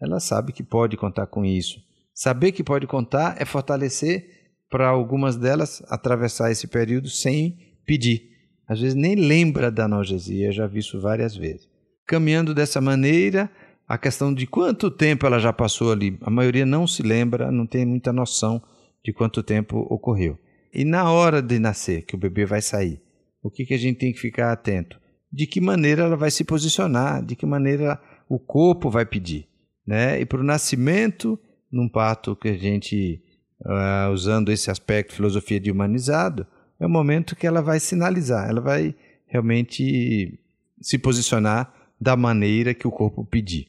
ela 0.01 0.19
sabe 0.19 0.53
que 0.53 0.63
pode 0.63 0.97
contar 0.97 1.27
com 1.27 1.45
isso. 1.45 1.79
Saber 2.23 2.53
que 2.53 2.63
pode 2.63 2.87
contar 2.87 3.35
é 3.43 3.45
fortalecer 3.45 4.53
para 4.71 4.87
algumas 4.87 5.37
delas 5.37 5.83
atravessar 5.89 6.53
esse 6.53 6.69
período 6.69 7.09
sem 7.09 7.59
pedir. 7.85 8.31
Às 8.69 8.79
vezes 8.79 8.95
nem 8.95 9.17
lembra 9.17 9.73
da 9.73 9.87
analgesia, 9.87 10.53
já 10.53 10.69
vi 10.69 10.79
isso 10.79 11.01
várias 11.01 11.35
vezes. 11.35 11.69
Caminhando 12.07 12.55
dessa 12.55 12.81
maneira, 12.81 13.51
a 13.89 13.99
questão 13.99 14.33
de 14.33 14.47
quanto 14.47 14.89
tempo 14.89 15.27
ela 15.27 15.41
já 15.41 15.53
passou 15.53 15.91
ali, 15.91 16.17
a 16.21 16.31
maioria 16.31 16.65
não 16.65 16.87
se 16.87 17.03
lembra, 17.03 17.51
não 17.51 17.67
tem 17.67 17.85
muita 17.85 18.13
noção 18.13 18.63
de 19.05 19.13
quanto 19.13 19.43
tempo 19.43 19.79
ocorreu. 19.91 20.39
E 20.73 20.85
na 20.85 21.11
hora 21.11 21.43
de 21.43 21.59
nascer, 21.59 22.03
que 22.03 22.15
o 22.15 22.19
bebê 22.19 22.47
vai 22.47 22.63
sair, 22.63 23.03
o 23.43 23.51
que, 23.51 23.67
que 23.67 23.75
a 23.75 23.79
gente 23.79 23.99
tem 23.99 24.13
que 24.13 24.21
ficar 24.21 24.53
atento? 24.53 24.97
De 25.33 25.45
que 25.45 25.61
maneira 25.61 26.05
ela 26.05 26.17
vai 26.17 26.31
se 26.31 26.45
posicionar, 26.45 27.21
de 27.21 27.35
que 27.35 27.45
maneira 27.45 28.01
o 28.29 28.39
corpo 28.39 28.89
vai 28.89 29.05
pedir. 29.05 29.49
Né? 29.85 30.21
E 30.21 30.25
para 30.25 30.39
o 30.39 30.45
nascimento, 30.45 31.37
num 31.73 31.89
parto 31.89 32.37
que 32.37 32.49
a 32.49 32.57
gente, 32.57 33.23
uh, 33.63 34.13
usando 34.13 34.53
esse 34.53 34.71
aspecto 34.71 35.15
filosofia 35.15 35.59
de 35.59 35.71
humanizado, 35.71 36.47
é 36.79 36.87
o 36.87 36.91
momento 36.91 37.35
que 37.35 37.47
ela 37.47 37.63
vai 37.63 37.81
sinalizar, 37.81 38.49
ela 38.49 38.61
vai 38.61 38.95
realmente 39.27 40.39
se 40.81 40.99
posicionar 40.99 41.73
da 41.99 42.17
maneira 42.17 42.75
que 42.75 42.87
o 42.87 42.91
corpo 42.91 43.25
pedir. 43.25 43.69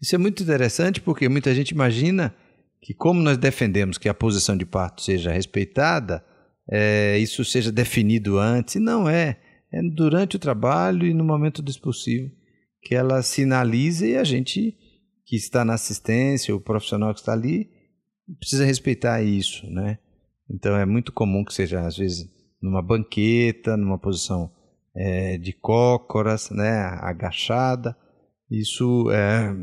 Isso 0.00 0.14
é 0.14 0.18
muito 0.18 0.42
interessante 0.42 1.00
porque 1.00 1.28
muita 1.28 1.54
gente 1.54 1.70
imagina 1.70 2.34
que, 2.82 2.92
como 2.92 3.22
nós 3.22 3.38
defendemos 3.38 3.96
que 3.96 4.08
a 4.08 4.14
posição 4.14 4.56
de 4.56 4.66
parto 4.66 5.00
seja 5.00 5.32
respeitada, 5.32 6.22
é, 6.70 7.16
isso 7.18 7.44
seja 7.44 7.72
definido 7.72 8.38
antes. 8.38 8.74
Não 8.76 9.08
é. 9.08 9.38
É 9.72 9.82
durante 9.82 10.36
o 10.36 10.38
trabalho 10.38 11.06
e 11.06 11.14
no 11.14 11.24
momento 11.24 11.62
do 11.62 11.70
expulsivo 11.70 12.30
que 12.82 12.94
ela 12.94 13.22
sinaliza 13.22 14.06
e 14.06 14.16
a 14.16 14.24
gente 14.24 14.76
que 15.38 15.46
está 15.46 15.64
na 15.64 15.74
assistência, 15.74 16.54
o 16.54 16.60
profissional 16.60 17.12
que 17.12 17.20
está 17.20 17.32
ali, 17.32 17.70
precisa 18.38 18.64
respeitar 18.64 19.22
isso, 19.22 19.68
né? 19.70 19.98
Então 20.50 20.76
é 20.76 20.84
muito 20.84 21.12
comum 21.12 21.44
que 21.44 21.54
seja, 21.54 21.80
às 21.80 21.96
vezes, 21.96 22.28
numa 22.60 22.82
banqueta, 22.82 23.76
numa 23.76 23.98
posição 23.98 24.50
é, 24.94 25.38
de 25.38 25.52
cócoras, 25.52 26.50
né, 26.50 26.70
agachada. 27.00 27.96
Isso 28.50 29.10
é, 29.10 29.54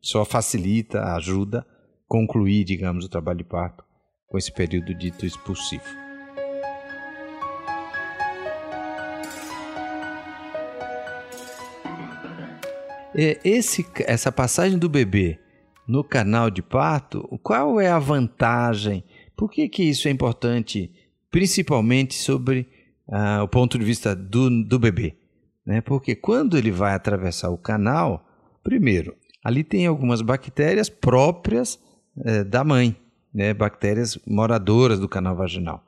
só 0.00 0.24
facilita, 0.24 1.02
ajuda 1.14 1.66
concluir, 2.10 2.64
digamos, 2.64 3.04
o 3.04 3.08
trabalho 3.08 3.38
de 3.38 3.44
parto 3.44 3.84
com 4.26 4.36
esse 4.36 4.52
período 4.52 4.92
dito 4.92 5.24
expulsivo. 5.24 5.99
Esse, 13.44 13.86
essa 14.06 14.32
passagem 14.32 14.78
do 14.78 14.88
bebê 14.88 15.38
no 15.86 16.02
canal 16.02 16.48
de 16.50 16.62
parto, 16.62 17.28
qual 17.42 17.78
é 17.78 17.90
a 17.90 17.98
vantagem? 17.98 19.04
Por 19.36 19.50
que, 19.50 19.68
que 19.68 19.82
isso 19.82 20.08
é 20.08 20.10
importante, 20.10 20.90
principalmente 21.30 22.14
sobre 22.14 22.66
uh, 23.06 23.42
o 23.42 23.48
ponto 23.48 23.78
de 23.78 23.84
vista 23.84 24.16
do, 24.16 24.64
do 24.64 24.78
bebê? 24.78 25.16
Né? 25.66 25.82
Porque 25.82 26.14
quando 26.14 26.56
ele 26.56 26.70
vai 26.70 26.94
atravessar 26.94 27.50
o 27.50 27.58
canal, 27.58 28.26
primeiro, 28.64 29.14
ali 29.44 29.64
tem 29.64 29.86
algumas 29.86 30.22
bactérias 30.22 30.88
próprias 30.88 31.78
uh, 32.16 32.42
da 32.46 32.64
mãe, 32.64 32.96
né? 33.34 33.52
bactérias 33.52 34.18
moradoras 34.26 34.98
do 34.98 35.08
canal 35.08 35.36
vaginal. 35.36 35.84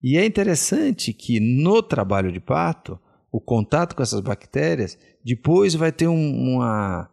E 0.00 0.16
é 0.16 0.24
interessante 0.24 1.12
que 1.12 1.40
no 1.40 1.82
trabalho 1.82 2.30
de 2.30 2.38
parto, 2.38 2.96
o 3.36 3.40
contato 3.40 3.94
com 3.94 4.02
essas 4.02 4.20
bactérias, 4.20 4.98
depois 5.22 5.74
vai 5.74 5.92
ter 5.92 6.08
um, 6.08 6.54
uma, 6.54 7.06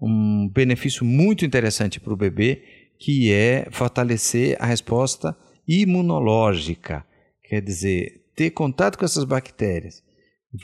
um 0.00 0.48
benefício 0.48 1.04
muito 1.04 1.44
interessante 1.44 2.00
para 2.00 2.14
o 2.14 2.16
bebê, 2.16 2.62
que 2.98 3.30
é 3.30 3.68
fortalecer 3.70 4.56
a 4.58 4.64
resposta 4.64 5.36
imunológica. 5.68 7.04
Quer 7.44 7.60
dizer, 7.60 8.24
ter 8.34 8.52
contato 8.52 8.96
com 8.96 9.04
essas 9.04 9.24
bactérias 9.24 10.02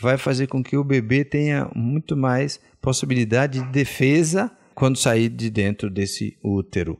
vai 0.00 0.16
fazer 0.16 0.46
com 0.46 0.64
que 0.64 0.78
o 0.78 0.84
bebê 0.84 1.26
tenha 1.26 1.70
muito 1.76 2.16
mais 2.16 2.58
possibilidade 2.80 3.60
de 3.60 3.70
defesa 3.70 4.50
quando 4.74 4.96
sair 4.96 5.28
de 5.28 5.50
dentro 5.50 5.90
desse 5.90 6.38
útero. 6.42 6.98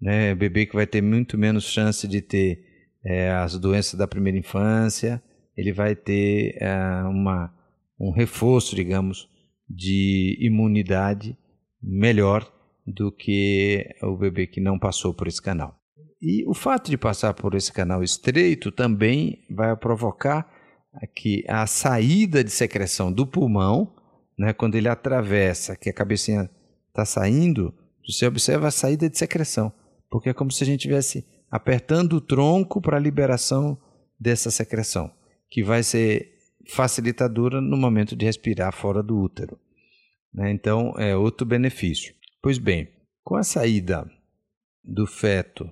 Né? 0.00 0.32
O 0.32 0.36
bebê 0.36 0.64
que 0.64 0.76
vai 0.76 0.86
ter 0.86 1.02
muito 1.02 1.36
menos 1.36 1.64
chance 1.64 2.06
de 2.06 2.22
ter 2.22 2.60
é, 3.04 3.32
as 3.32 3.58
doenças 3.58 3.94
da 3.98 4.06
primeira 4.06 4.38
infância, 4.38 5.20
ele 5.58 5.72
vai 5.72 5.96
ter 5.96 6.56
é, 6.60 7.02
uma, 7.02 7.52
um 7.98 8.12
reforço, 8.12 8.76
digamos, 8.76 9.28
de 9.68 10.38
imunidade 10.40 11.36
melhor 11.82 12.48
do 12.86 13.10
que 13.10 13.84
o 14.00 14.16
bebê 14.16 14.46
que 14.46 14.60
não 14.60 14.78
passou 14.78 15.12
por 15.12 15.26
esse 15.26 15.42
canal. 15.42 15.76
E 16.22 16.46
o 16.46 16.54
fato 16.54 16.90
de 16.90 16.96
passar 16.96 17.34
por 17.34 17.56
esse 17.56 17.72
canal 17.72 18.04
estreito 18.04 18.70
também 18.70 19.44
vai 19.50 19.76
provocar 19.76 20.48
que 21.14 21.44
a 21.48 21.66
saída 21.66 22.44
de 22.44 22.50
secreção 22.50 23.12
do 23.12 23.26
pulmão, 23.26 23.92
né, 24.38 24.52
quando 24.52 24.76
ele 24.76 24.88
atravessa, 24.88 25.76
que 25.76 25.90
a 25.90 25.92
cabecinha 25.92 26.48
está 26.88 27.04
saindo, 27.04 27.74
você 28.06 28.26
observa 28.26 28.68
a 28.68 28.72
saída 28.72 29.10
de 29.10 29.18
secreção, 29.18 29.72
porque 30.08 30.28
é 30.28 30.34
como 30.34 30.52
se 30.52 30.62
a 30.62 30.66
gente 30.66 30.80
estivesse 30.80 31.26
apertando 31.50 32.14
o 32.14 32.20
tronco 32.20 32.80
para 32.80 32.96
a 32.96 33.00
liberação 33.00 33.76
dessa 34.20 34.52
secreção 34.52 35.17
que 35.50 35.62
vai 35.62 35.82
ser 35.82 36.38
facilitadora 36.68 37.60
no 37.60 37.76
momento 37.76 38.14
de 38.14 38.26
respirar 38.26 38.72
fora 38.72 39.02
do 39.02 39.18
útero. 39.18 39.58
Né? 40.32 40.50
Então, 40.50 40.94
é 40.98 41.16
outro 41.16 41.46
benefício. 41.46 42.14
Pois 42.42 42.58
bem, 42.58 42.88
com 43.24 43.36
a 43.36 43.42
saída 43.42 44.08
do 44.84 45.06
feto 45.06 45.70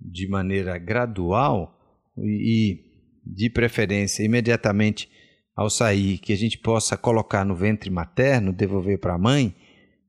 de 0.00 0.28
maneira 0.28 0.78
gradual 0.78 1.76
e, 2.16 2.84
de 3.24 3.50
preferência, 3.50 4.22
imediatamente 4.22 5.10
ao 5.56 5.68
sair, 5.68 6.18
que 6.18 6.32
a 6.32 6.36
gente 6.36 6.56
possa 6.58 6.96
colocar 6.96 7.44
no 7.44 7.56
ventre 7.56 7.90
materno, 7.90 8.52
devolver 8.52 8.98
para 8.98 9.14
a 9.14 9.18
mãe, 9.18 9.54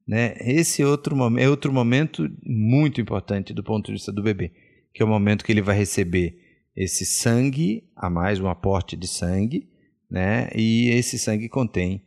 né? 0.08 0.36
esse 0.42 0.84
outro, 0.84 1.16
é 1.40 1.50
outro 1.50 1.74
momento 1.74 2.30
muito 2.44 3.02
importante 3.02 3.54
do 3.54 3.64
ponto 3.64 3.88
de 3.88 3.94
vista 3.94 4.12
do 4.12 4.22
bebê, 4.22 4.52
que 4.94 5.02
é 5.02 5.06
o 5.06 5.10
momento 5.10 5.44
que 5.44 5.52
ele 5.52 5.62
vai 5.62 5.76
receber 5.76 6.49
esse 6.76 7.06
sangue, 7.06 7.90
a 7.96 8.10
mais 8.10 8.40
um 8.40 8.48
aporte 8.48 8.96
de 8.96 9.08
sangue, 9.08 9.70
né? 10.10 10.50
E 10.56 10.90
esse 10.90 11.20
sangue 11.20 11.50
contém, 11.50 12.02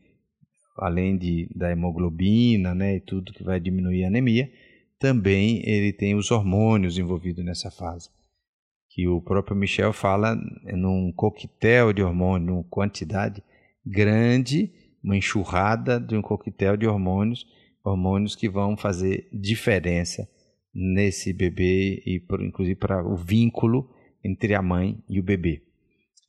além 0.77 1.17
de, 1.17 1.49
da 1.55 1.71
hemoglobina, 1.71 2.75
né, 2.75 2.97
e 2.97 3.01
tudo 3.01 3.33
que 3.33 3.45
vai 3.45 3.61
diminuir 3.61 4.05
a 4.05 4.09
anemia, 4.09 4.51
também 4.99 5.63
ele 5.69 5.93
tem 5.93 6.15
os 6.15 6.31
hormônios 6.31 6.99
envolvidos 6.99 7.45
nessa 7.45 7.71
fase. 7.71 8.09
Que 8.89 9.09
o 9.09 9.21
próprio 9.21 9.57
Michel 9.57 9.93
fala 9.93 10.35
num 10.65 11.13
coquetel 11.13 11.93
de 11.93 12.03
hormônios, 12.03 12.51
numa 12.51 12.65
quantidade 12.65 13.43
grande, 13.85 14.73
uma 15.03 15.17
enxurrada 15.17 15.99
de 15.99 16.17
um 16.17 16.23
coquetel 16.23 16.77
de 16.77 16.87
hormônios, 16.87 17.47
hormônios 17.85 18.37
que 18.37 18.49
vão 18.49 18.77
fazer 18.77 19.29
diferença 19.33 20.29
nesse 20.73 21.33
bebê 21.33 22.03
e 22.07 22.23
inclusive 22.41 22.77
para 22.77 23.05
o 23.05 23.17
vínculo 23.17 23.91
entre 24.25 24.55
a 24.55 24.63
mãe 24.63 25.03
e 25.09 25.21
o 25.21 25.23
bebê. 25.23 25.63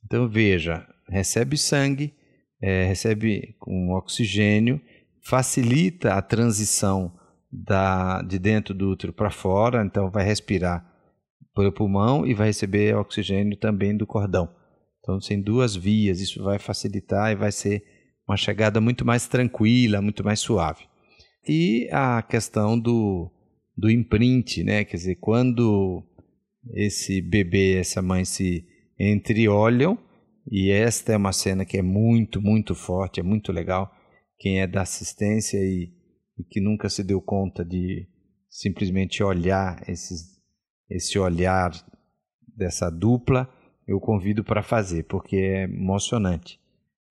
Então 0.04 0.28
veja, 0.28 0.86
recebe 1.08 1.56
sangue, 1.56 2.14
é, 2.60 2.84
recebe 2.84 3.54
com 3.58 3.90
oxigênio, 3.90 4.80
facilita 5.22 6.14
a 6.14 6.22
transição 6.22 7.12
da, 7.50 8.22
de 8.22 8.38
dentro 8.38 8.74
do 8.74 8.90
útero 8.90 9.12
para 9.12 9.30
fora, 9.30 9.84
então 9.84 10.10
vai 10.10 10.24
respirar 10.24 10.84
pelo 11.54 11.72
pulmão 11.72 12.26
e 12.26 12.34
vai 12.34 12.48
receber 12.48 12.96
oxigênio 12.96 13.56
também 13.56 13.96
do 13.96 14.06
cordão. 14.06 14.48
Então, 15.00 15.18
tem 15.18 15.40
duas 15.40 15.76
vias, 15.76 16.20
isso 16.20 16.42
vai 16.42 16.58
facilitar 16.58 17.30
e 17.30 17.36
vai 17.36 17.52
ser 17.52 17.84
uma 18.26 18.36
chegada 18.36 18.80
muito 18.80 19.04
mais 19.04 19.28
tranquila, 19.28 20.00
muito 20.00 20.24
mais 20.24 20.40
suave. 20.40 20.84
E 21.46 21.88
a 21.92 22.22
questão 22.22 22.78
do, 22.78 23.30
do 23.76 23.90
imprint, 23.90 24.64
né? 24.64 24.82
Quer 24.82 24.96
dizer, 24.96 25.16
quando 25.16 26.02
esse 26.72 27.20
bebê 27.20 27.74
e 27.74 27.78
essa 27.78 28.00
mãe 28.00 28.24
se 28.24 28.66
entreolham, 28.98 29.98
e 30.50 30.70
esta 30.70 31.12
é 31.12 31.16
uma 31.16 31.32
cena 31.32 31.64
que 31.64 31.78
é 31.78 31.82
muito, 31.82 32.40
muito 32.40 32.74
forte, 32.74 33.20
é 33.20 33.22
muito 33.22 33.50
legal. 33.50 33.90
Quem 34.38 34.60
é 34.60 34.66
da 34.66 34.82
assistência 34.82 35.58
e, 35.58 35.92
e 36.38 36.44
que 36.44 36.60
nunca 36.60 36.88
se 36.88 37.02
deu 37.02 37.20
conta 37.20 37.64
de 37.64 38.06
simplesmente 38.50 39.22
olhar 39.22 39.82
esses, 39.88 40.38
esse 40.90 41.18
olhar 41.18 41.72
dessa 42.56 42.90
dupla, 42.90 43.48
eu 43.86 43.98
convido 43.98 44.44
para 44.44 44.62
fazer, 44.62 45.04
porque 45.04 45.36
é 45.36 45.64
emocionante. 45.64 46.60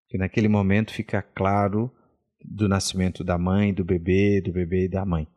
Que 0.07 0.17
naquele 0.17 0.47
momento 0.47 0.93
fica 0.93 1.21
claro 1.21 1.91
do 2.43 2.67
nascimento 2.67 3.23
da 3.23 3.37
mãe, 3.37 3.73
do 3.73 3.83
bebê, 3.83 4.41
do 4.41 4.51
bebê 4.51 4.85
e 4.85 4.89
da 4.89 5.05
mãe, 5.05 5.27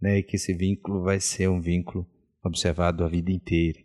né? 0.00 0.18
E 0.18 0.22
que 0.22 0.36
esse 0.36 0.52
vínculo 0.52 1.02
vai 1.02 1.18
ser 1.18 1.48
um 1.48 1.60
vínculo 1.60 2.06
observado 2.42 3.04
a 3.04 3.08
vida 3.08 3.30
inteira, 3.30 3.78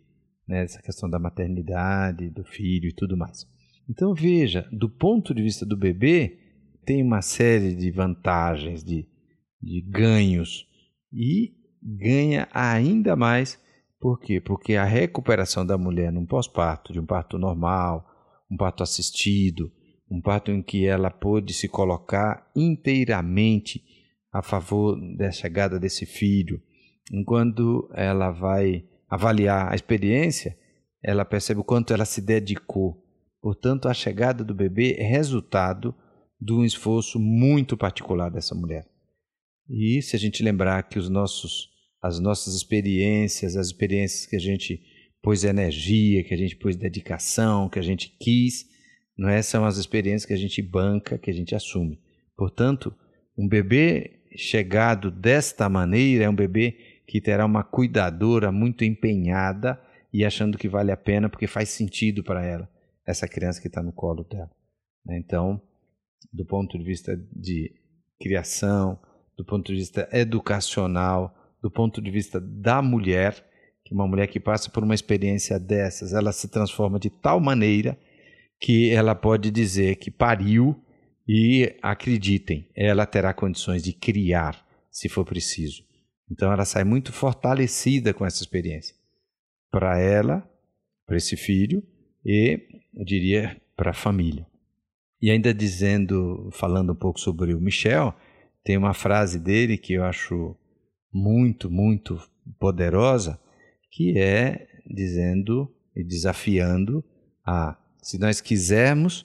né? 0.46 0.64
essa 0.64 0.80
questão 0.82 1.08
da 1.08 1.18
maternidade, 1.18 2.30
do 2.30 2.44
filho 2.44 2.88
e 2.88 2.94
tudo 2.94 3.16
mais. 3.16 3.46
Então 3.88 4.14
veja, 4.14 4.68
do 4.72 4.88
ponto 4.88 5.34
de 5.34 5.42
vista 5.42 5.64
do 5.64 5.76
bebê, 5.76 6.38
tem 6.84 7.02
uma 7.02 7.22
série 7.22 7.74
de 7.74 7.90
vantagens, 7.90 8.82
de, 8.82 9.06
de 9.60 9.80
ganhos 9.82 10.66
e 11.12 11.54
ganha 11.82 12.48
ainda 12.52 13.14
mais, 13.14 13.60
por 14.00 14.20
quê? 14.20 14.40
Porque 14.40 14.74
a 14.74 14.84
recuperação 14.84 15.64
da 15.64 15.78
mulher 15.78 16.12
num 16.12 16.26
pós-parto, 16.26 16.92
de 16.92 17.00
um 17.00 17.06
parto 17.06 17.38
normal, 17.38 18.06
um 18.50 18.56
parto 18.56 18.82
assistido, 18.82 19.70
um 20.10 20.20
parto 20.20 20.50
em 20.50 20.62
que 20.62 20.86
ela 20.86 21.10
pôde 21.10 21.52
se 21.52 21.68
colocar 21.68 22.48
inteiramente 22.54 23.82
a 24.32 24.42
favor 24.42 24.96
da 25.16 25.30
chegada 25.30 25.78
desse 25.78 26.06
filho, 26.06 26.60
enquanto 27.12 27.88
ela 27.94 28.30
vai 28.30 28.84
avaliar 29.08 29.72
a 29.72 29.74
experiência, 29.74 30.56
ela 31.02 31.24
percebe 31.24 31.60
o 31.60 31.64
quanto 31.64 31.92
ela 31.92 32.04
se 32.04 32.20
dedicou. 32.20 33.02
Portanto, 33.40 33.88
a 33.88 33.94
chegada 33.94 34.42
do 34.42 34.54
bebê 34.54 34.96
é 34.98 35.04
resultado 35.04 35.94
de 36.40 36.52
um 36.52 36.64
esforço 36.64 37.18
muito 37.18 37.76
particular 37.76 38.30
dessa 38.30 38.54
mulher. 38.54 38.86
E 39.68 40.00
se 40.02 40.16
a 40.16 40.18
gente 40.18 40.42
lembrar 40.42 40.82
que 40.84 40.98
os 40.98 41.08
nossos, 41.08 41.68
as 42.02 42.18
nossas 42.18 42.54
experiências, 42.54 43.56
as 43.56 43.68
experiências 43.68 44.26
que 44.26 44.36
a 44.36 44.40
gente 44.40 44.82
pôs 45.22 45.44
energia, 45.44 46.22
que 46.24 46.34
a 46.34 46.36
gente 46.36 46.56
pôs 46.56 46.76
dedicação, 46.76 47.68
que 47.68 47.78
a 47.78 47.82
gente 47.82 48.14
quis, 48.20 48.64
não 49.16 49.28
é? 49.28 49.42
são 49.42 49.64
as 49.64 49.76
experiências 49.76 50.26
que 50.26 50.32
a 50.32 50.36
gente 50.36 50.62
banca, 50.62 51.18
que 51.18 51.30
a 51.30 51.34
gente 51.34 51.54
assume. 51.54 51.98
Portanto, 52.36 52.94
um 53.36 53.48
bebê 53.48 54.20
chegado 54.36 55.10
desta 55.10 55.68
maneira 55.68 56.24
é 56.24 56.30
um 56.30 56.34
bebê 56.34 56.95
que 57.06 57.20
terá 57.20 57.44
uma 57.46 57.62
cuidadora 57.62 58.50
muito 58.50 58.84
empenhada 58.84 59.80
e 60.12 60.24
achando 60.24 60.58
que 60.58 60.68
vale 60.68 60.90
a 60.90 60.96
pena 60.96 61.28
porque 61.28 61.46
faz 61.46 61.68
sentido 61.68 62.22
para 62.24 62.44
ela. 62.44 62.68
essa 63.06 63.28
criança 63.28 63.60
que 63.60 63.68
está 63.68 63.80
no 63.82 63.92
colo 63.92 64.24
dela. 64.24 64.50
Né? 65.04 65.16
Então, 65.18 65.62
do 66.32 66.44
ponto 66.44 66.76
de 66.76 66.82
vista 66.82 67.16
de 67.32 67.72
criação, 68.20 68.98
do 69.36 69.44
ponto 69.44 69.70
de 69.70 69.78
vista 69.78 70.08
educacional, 70.12 71.32
do 71.62 71.70
ponto 71.70 72.02
de 72.02 72.10
vista 72.10 72.40
da 72.40 72.82
mulher, 72.82 73.46
que 73.84 73.94
uma 73.94 74.08
mulher 74.08 74.26
que 74.26 74.40
passa 74.40 74.68
por 74.70 74.82
uma 74.82 74.94
experiência 74.94 75.60
dessas, 75.60 76.12
ela 76.12 76.32
se 76.32 76.48
transforma 76.48 76.98
de 76.98 77.10
tal 77.10 77.38
maneira 77.38 77.96
que 78.60 78.90
ela 78.90 79.14
pode 79.14 79.50
dizer 79.50 79.96
que 79.96 80.10
pariu 80.10 80.82
e 81.28 81.76
acreditem, 81.82 82.68
ela 82.74 83.04
terá 83.04 83.34
condições 83.34 83.82
de 83.82 83.92
criar, 83.92 84.64
se 84.90 85.08
for 85.08 85.24
preciso. 85.24 85.84
Então 86.30 86.52
ela 86.52 86.64
sai 86.64 86.84
muito 86.84 87.12
fortalecida 87.12 88.12
com 88.12 88.24
essa 88.24 88.42
experiência. 88.42 88.94
Para 89.70 89.98
ela, 89.98 90.48
para 91.06 91.16
esse 91.16 91.36
filho 91.36 91.82
e, 92.24 92.60
eu 92.94 93.04
diria, 93.04 93.60
para 93.76 93.90
a 93.90 93.94
família. 93.94 94.46
E 95.20 95.30
ainda 95.30 95.54
dizendo, 95.54 96.50
falando 96.52 96.92
um 96.92 96.96
pouco 96.96 97.20
sobre 97.20 97.54
o 97.54 97.60
Michel, 97.60 98.14
tem 98.64 98.76
uma 98.76 98.92
frase 98.92 99.38
dele 99.38 99.78
que 99.78 99.94
eu 99.94 100.04
acho 100.04 100.56
muito, 101.12 101.70
muito 101.70 102.20
poderosa, 102.58 103.40
que 103.90 104.18
é 104.18 104.66
dizendo 104.86 105.72
e 105.96 106.04
desafiando 106.04 107.04
a, 107.44 107.78
se 108.02 108.18
nós 108.18 108.40
quisermos, 108.40 109.24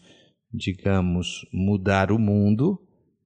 digamos, 0.53 1.45
mudar 1.51 2.11
o 2.11 2.19
mundo, 2.19 2.79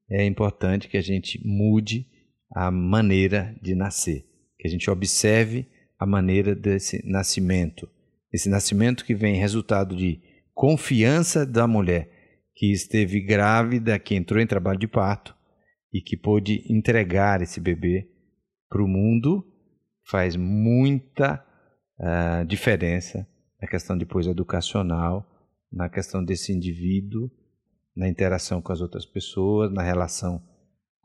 é 0.09 0.25
importante 0.25 0.87
que 0.87 0.97
a 0.97 1.01
gente 1.01 1.39
mude 1.45 2.07
a 2.53 2.69
maneira 2.71 3.55
de 3.61 3.75
nascer, 3.75 4.25
que 4.57 4.67
a 4.67 4.71
gente 4.71 4.89
observe 4.89 5.67
a 5.99 6.05
maneira 6.05 6.53
desse 6.55 7.05
nascimento. 7.05 7.89
Esse 8.31 8.49
nascimento 8.49 9.05
que 9.05 9.15
vem 9.15 9.35
resultado 9.35 9.95
de 9.95 10.21
confiança 10.53 11.45
da 11.45 11.67
mulher 11.67 12.09
que 12.55 12.71
esteve 12.71 13.21
grávida, 13.21 13.99
que 13.99 14.15
entrou 14.15 14.41
em 14.41 14.47
trabalho 14.47 14.79
de 14.79 14.87
parto 14.87 15.35
e 15.93 16.01
que 16.01 16.17
pôde 16.17 16.63
entregar 16.69 17.41
esse 17.41 17.59
bebê 17.59 18.09
para 18.69 18.83
o 18.83 18.87
mundo, 18.87 19.45
faz 20.09 20.35
muita 20.35 21.45
uh, 21.99 22.45
diferença 22.45 23.27
na 23.61 23.67
questão 23.67 23.97
depois 23.97 24.27
educacional, 24.27 25.25
na 25.71 25.89
questão 25.89 26.23
desse 26.23 26.53
indivíduo, 26.53 27.29
na 27.95 28.07
interação 28.07 28.61
com 28.61 28.71
as 28.71 28.81
outras 28.81 29.05
pessoas, 29.05 29.71
na 29.71 29.81
relação 29.81 30.41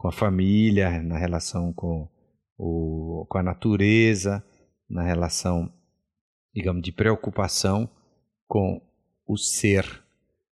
com 0.01 0.09
a 0.09 0.13
família, 0.13 1.03
na 1.03 1.19
relação 1.19 1.75
com, 1.75 2.09
o, 2.57 3.27
com 3.29 3.37
a 3.37 3.43
natureza, 3.43 4.43
na 4.89 5.03
relação, 5.03 5.71
digamos, 6.55 6.81
de 6.81 6.91
preocupação 6.91 7.87
com 8.49 8.81
o 9.27 9.37
ser. 9.37 9.85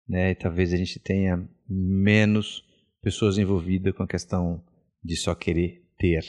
Né? 0.06 0.32
E 0.32 0.36
talvez 0.36 0.74
a 0.74 0.76
gente 0.76 1.00
tenha 1.00 1.50
menos 1.66 2.62
pessoas 3.02 3.38
envolvidas 3.38 3.96
com 3.96 4.04
a 4.04 4.08
questão 4.08 4.62
de 5.02 5.16
só 5.16 5.34
querer 5.34 5.82
ter. 5.98 6.26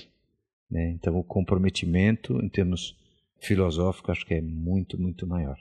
Né? 0.71 0.93
Então, 0.93 1.19
o 1.19 1.25
comprometimento, 1.25 2.41
em 2.41 2.49
termos 2.49 2.97
filosóficos, 3.41 4.11
acho 4.11 4.27
que 4.27 4.35
é 4.35 4.41
muito, 4.41 4.97
muito 4.97 5.27
maior. 5.27 5.59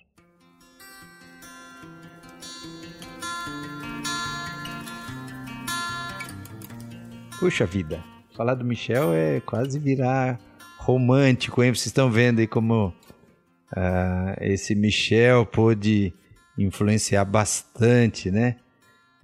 Puxa 7.40 7.68
vida, 7.68 8.04
falar 8.36 8.56
do 8.56 8.66
Michel 8.66 9.14
é 9.14 9.40
quase 9.42 9.78
virar 9.78 10.40
romântico, 10.80 11.64
hein? 11.64 11.70
Vocês 11.72 11.86
estão 11.86 12.10
vendo 12.10 12.40
aí 12.40 12.48
como 12.48 12.88
uh, 12.88 14.42
esse 14.42 14.74
Michel 14.74 15.46
pôde 15.46 16.12
influenciar 16.58 17.24
bastante, 17.26 18.32
né? 18.32 18.56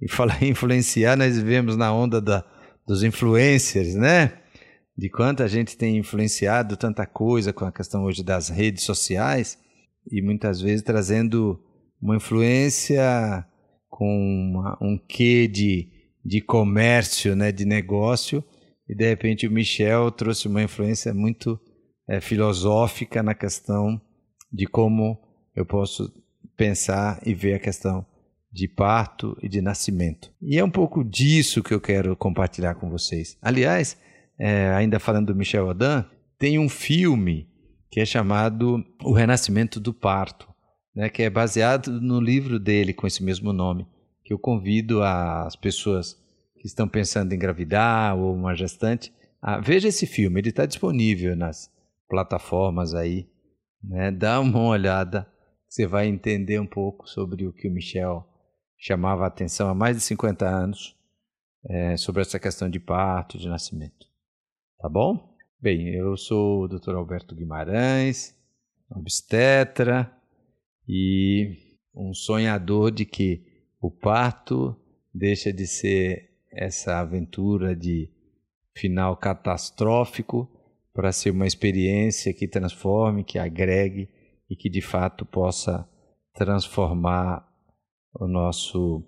E 0.00 0.08
falar 0.08 0.40
em 0.44 0.50
influenciar, 0.50 1.16
nós 1.16 1.36
vivemos 1.36 1.76
na 1.76 1.92
onda 1.92 2.20
da, 2.20 2.44
dos 2.86 3.02
influencers, 3.02 3.96
né? 3.96 4.34
De 4.96 5.10
quanta 5.10 5.48
gente 5.48 5.76
tem 5.76 5.96
influenciado 5.96 6.76
tanta 6.76 7.04
coisa 7.04 7.52
com 7.52 7.64
a 7.64 7.72
questão 7.72 8.04
hoje 8.04 8.22
das 8.22 8.48
redes 8.48 8.84
sociais 8.84 9.58
e 10.08 10.22
muitas 10.22 10.60
vezes 10.60 10.82
trazendo 10.82 11.60
uma 12.00 12.14
influência 12.14 13.44
com 13.88 14.06
uma, 14.06 14.78
um 14.80 14.96
quê 14.96 15.48
de 15.48 15.93
de 16.24 16.40
comércio, 16.40 17.36
né, 17.36 17.52
de 17.52 17.64
negócio, 17.64 18.42
e 18.88 18.94
de 18.94 19.06
repente 19.06 19.46
o 19.46 19.50
Michel 19.50 20.10
trouxe 20.10 20.48
uma 20.48 20.62
influência 20.62 21.12
muito 21.12 21.60
é, 22.08 22.20
filosófica 22.20 23.22
na 23.22 23.34
questão 23.34 24.00
de 24.50 24.66
como 24.66 25.20
eu 25.54 25.66
posso 25.66 26.12
pensar 26.56 27.20
e 27.24 27.34
ver 27.34 27.54
a 27.54 27.58
questão 27.58 28.06
de 28.52 28.68
parto 28.68 29.36
e 29.42 29.48
de 29.48 29.60
nascimento. 29.60 30.32
E 30.40 30.58
é 30.58 30.64
um 30.64 30.70
pouco 30.70 31.02
disso 31.04 31.62
que 31.62 31.74
eu 31.74 31.80
quero 31.80 32.16
compartilhar 32.16 32.76
com 32.76 32.88
vocês. 32.88 33.36
Aliás, 33.42 33.98
é, 34.38 34.68
ainda 34.68 35.00
falando 35.00 35.26
do 35.26 35.34
Michel 35.34 35.66
Odan, 35.66 36.04
tem 36.38 36.58
um 36.58 36.68
filme 36.68 37.48
que 37.90 38.00
é 38.00 38.04
chamado 38.04 38.84
O 39.02 39.12
Renascimento 39.12 39.80
do 39.80 39.92
Parto, 39.92 40.48
né, 40.94 41.08
que 41.08 41.22
é 41.22 41.30
baseado 41.30 42.00
no 42.00 42.20
livro 42.20 42.58
dele 42.58 42.92
com 42.92 43.06
esse 43.06 43.22
mesmo 43.22 43.52
nome 43.52 43.86
que 44.24 44.32
eu 44.32 44.38
convido 44.38 45.02
as 45.02 45.54
pessoas 45.54 46.14
que 46.56 46.66
estão 46.66 46.88
pensando 46.88 47.32
em 47.32 47.36
engravidar 47.36 48.16
ou 48.16 48.34
uma 48.34 48.54
gestante 48.54 49.12
a 49.40 49.60
veja 49.60 49.88
esse 49.88 50.06
filme. 50.06 50.40
Ele 50.40 50.48
está 50.48 50.64
disponível 50.64 51.36
nas 51.36 51.70
plataformas 52.08 52.94
aí, 52.94 53.28
né? 53.82 54.10
Dá 54.10 54.40
uma 54.40 54.68
olhada, 54.68 55.30
você 55.68 55.86
vai 55.86 56.06
entender 56.06 56.58
um 56.58 56.66
pouco 56.66 57.06
sobre 57.06 57.46
o 57.46 57.52
que 57.52 57.68
o 57.68 57.70
Michel 57.70 58.26
chamava 58.78 59.24
a 59.24 59.28
atenção 59.28 59.68
há 59.68 59.74
mais 59.74 59.96
de 59.96 60.02
50 60.02 60.46
anos 60.46 60.96
é, 61.68 61.96
sobre 61.96 62.22
essa 62.22 62.38
questão 62.38 62.70
de 62.70 62.80
parto, 62.80 63.38
de 63.38 63.48
nascimento. 63.48 64.06
Tá 64.78 64.88
bom? 64.88 65.34
Bem, 65.60 65.88
eu 65.94 66.16
sou 66.16 66.64
o 66.64 66.68
Dr. 66.68 66.94
Alberto 66.94 67.34
Guimarães, 67.34 68.34
obstetra 68.90 70.10
e 70.88 71.78
um 71.94 72.12
sonhador 72.12 72.90
de 72.90 73.04
que 73.04 73.53
o 73.84 73.90
parto 73.90 74.74
deixa 75.12 75.52
de 75.52 75.66
ser 75.66 76.30
essa 76.50 77.00
aventura 77.00 77.76
de 77.76 78.10
final 78.74 79.14
catastrófico 79.14 80.50
para 80.94 81.12
ser 81.12 81.28
uma 81.28 81.46
experiência 81.46 82.32
que 82.32 82.48
transforme, 82.48 83.22
que 83.22 83.38
agregue 83.38 84.08
e 84.48 84.56
que 84.56 84.70
de 84.70 84.80
fato 84.80 85.26
possa 85.26 85.86
transformar 86.32 87.46
o 88.14 88.26
nosso 88.26 89.04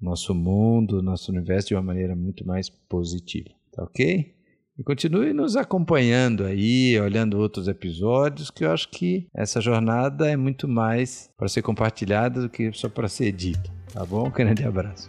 nosso 0.00 0.34
mundo, 0.34 1.02
nosso 1.02 1.32
universo 1.32 1.68
de 1.68 1.74
uma 1.74 1.82
maneira 1.82 2.14
muito 2.14 2.46
mais 2.46 2.68
positiva, 2.68 3.50
tá 3.72 3.82
ok? 3.82 4.33
E 4.76 4.82
continue 4.82 5.32
nos 5.32 5.56
acompanhando 5.56 6.44
aí, 6.44 6.98
olhando 6.98 7.38
outros 7.38 7.68
episódios, 7.68 8.50
que 8.50 8.64
eu 8.64 8.72
acho 8.72 8.88
que 8.88 9.28
essa 9.32 9.60
jornada 9.60 10.28
é 10.28 10.36
muito 10.36 10.66
mais 10.66 11.30
para 11.38 11.46
ser 11.46 11.62
compartilhada 11.62 12.40
do 12.40 12.48
que 12.48 12.72
só 12.72 12.88
para 12.88 13.08
ser 13.08 13.30
dita. 13.30 13.70
Tá 13.92 14.04
bom? 14.04 14.26
Um 14.26 14.30
grande 14.30 14.64
abraço. 14.64 15.08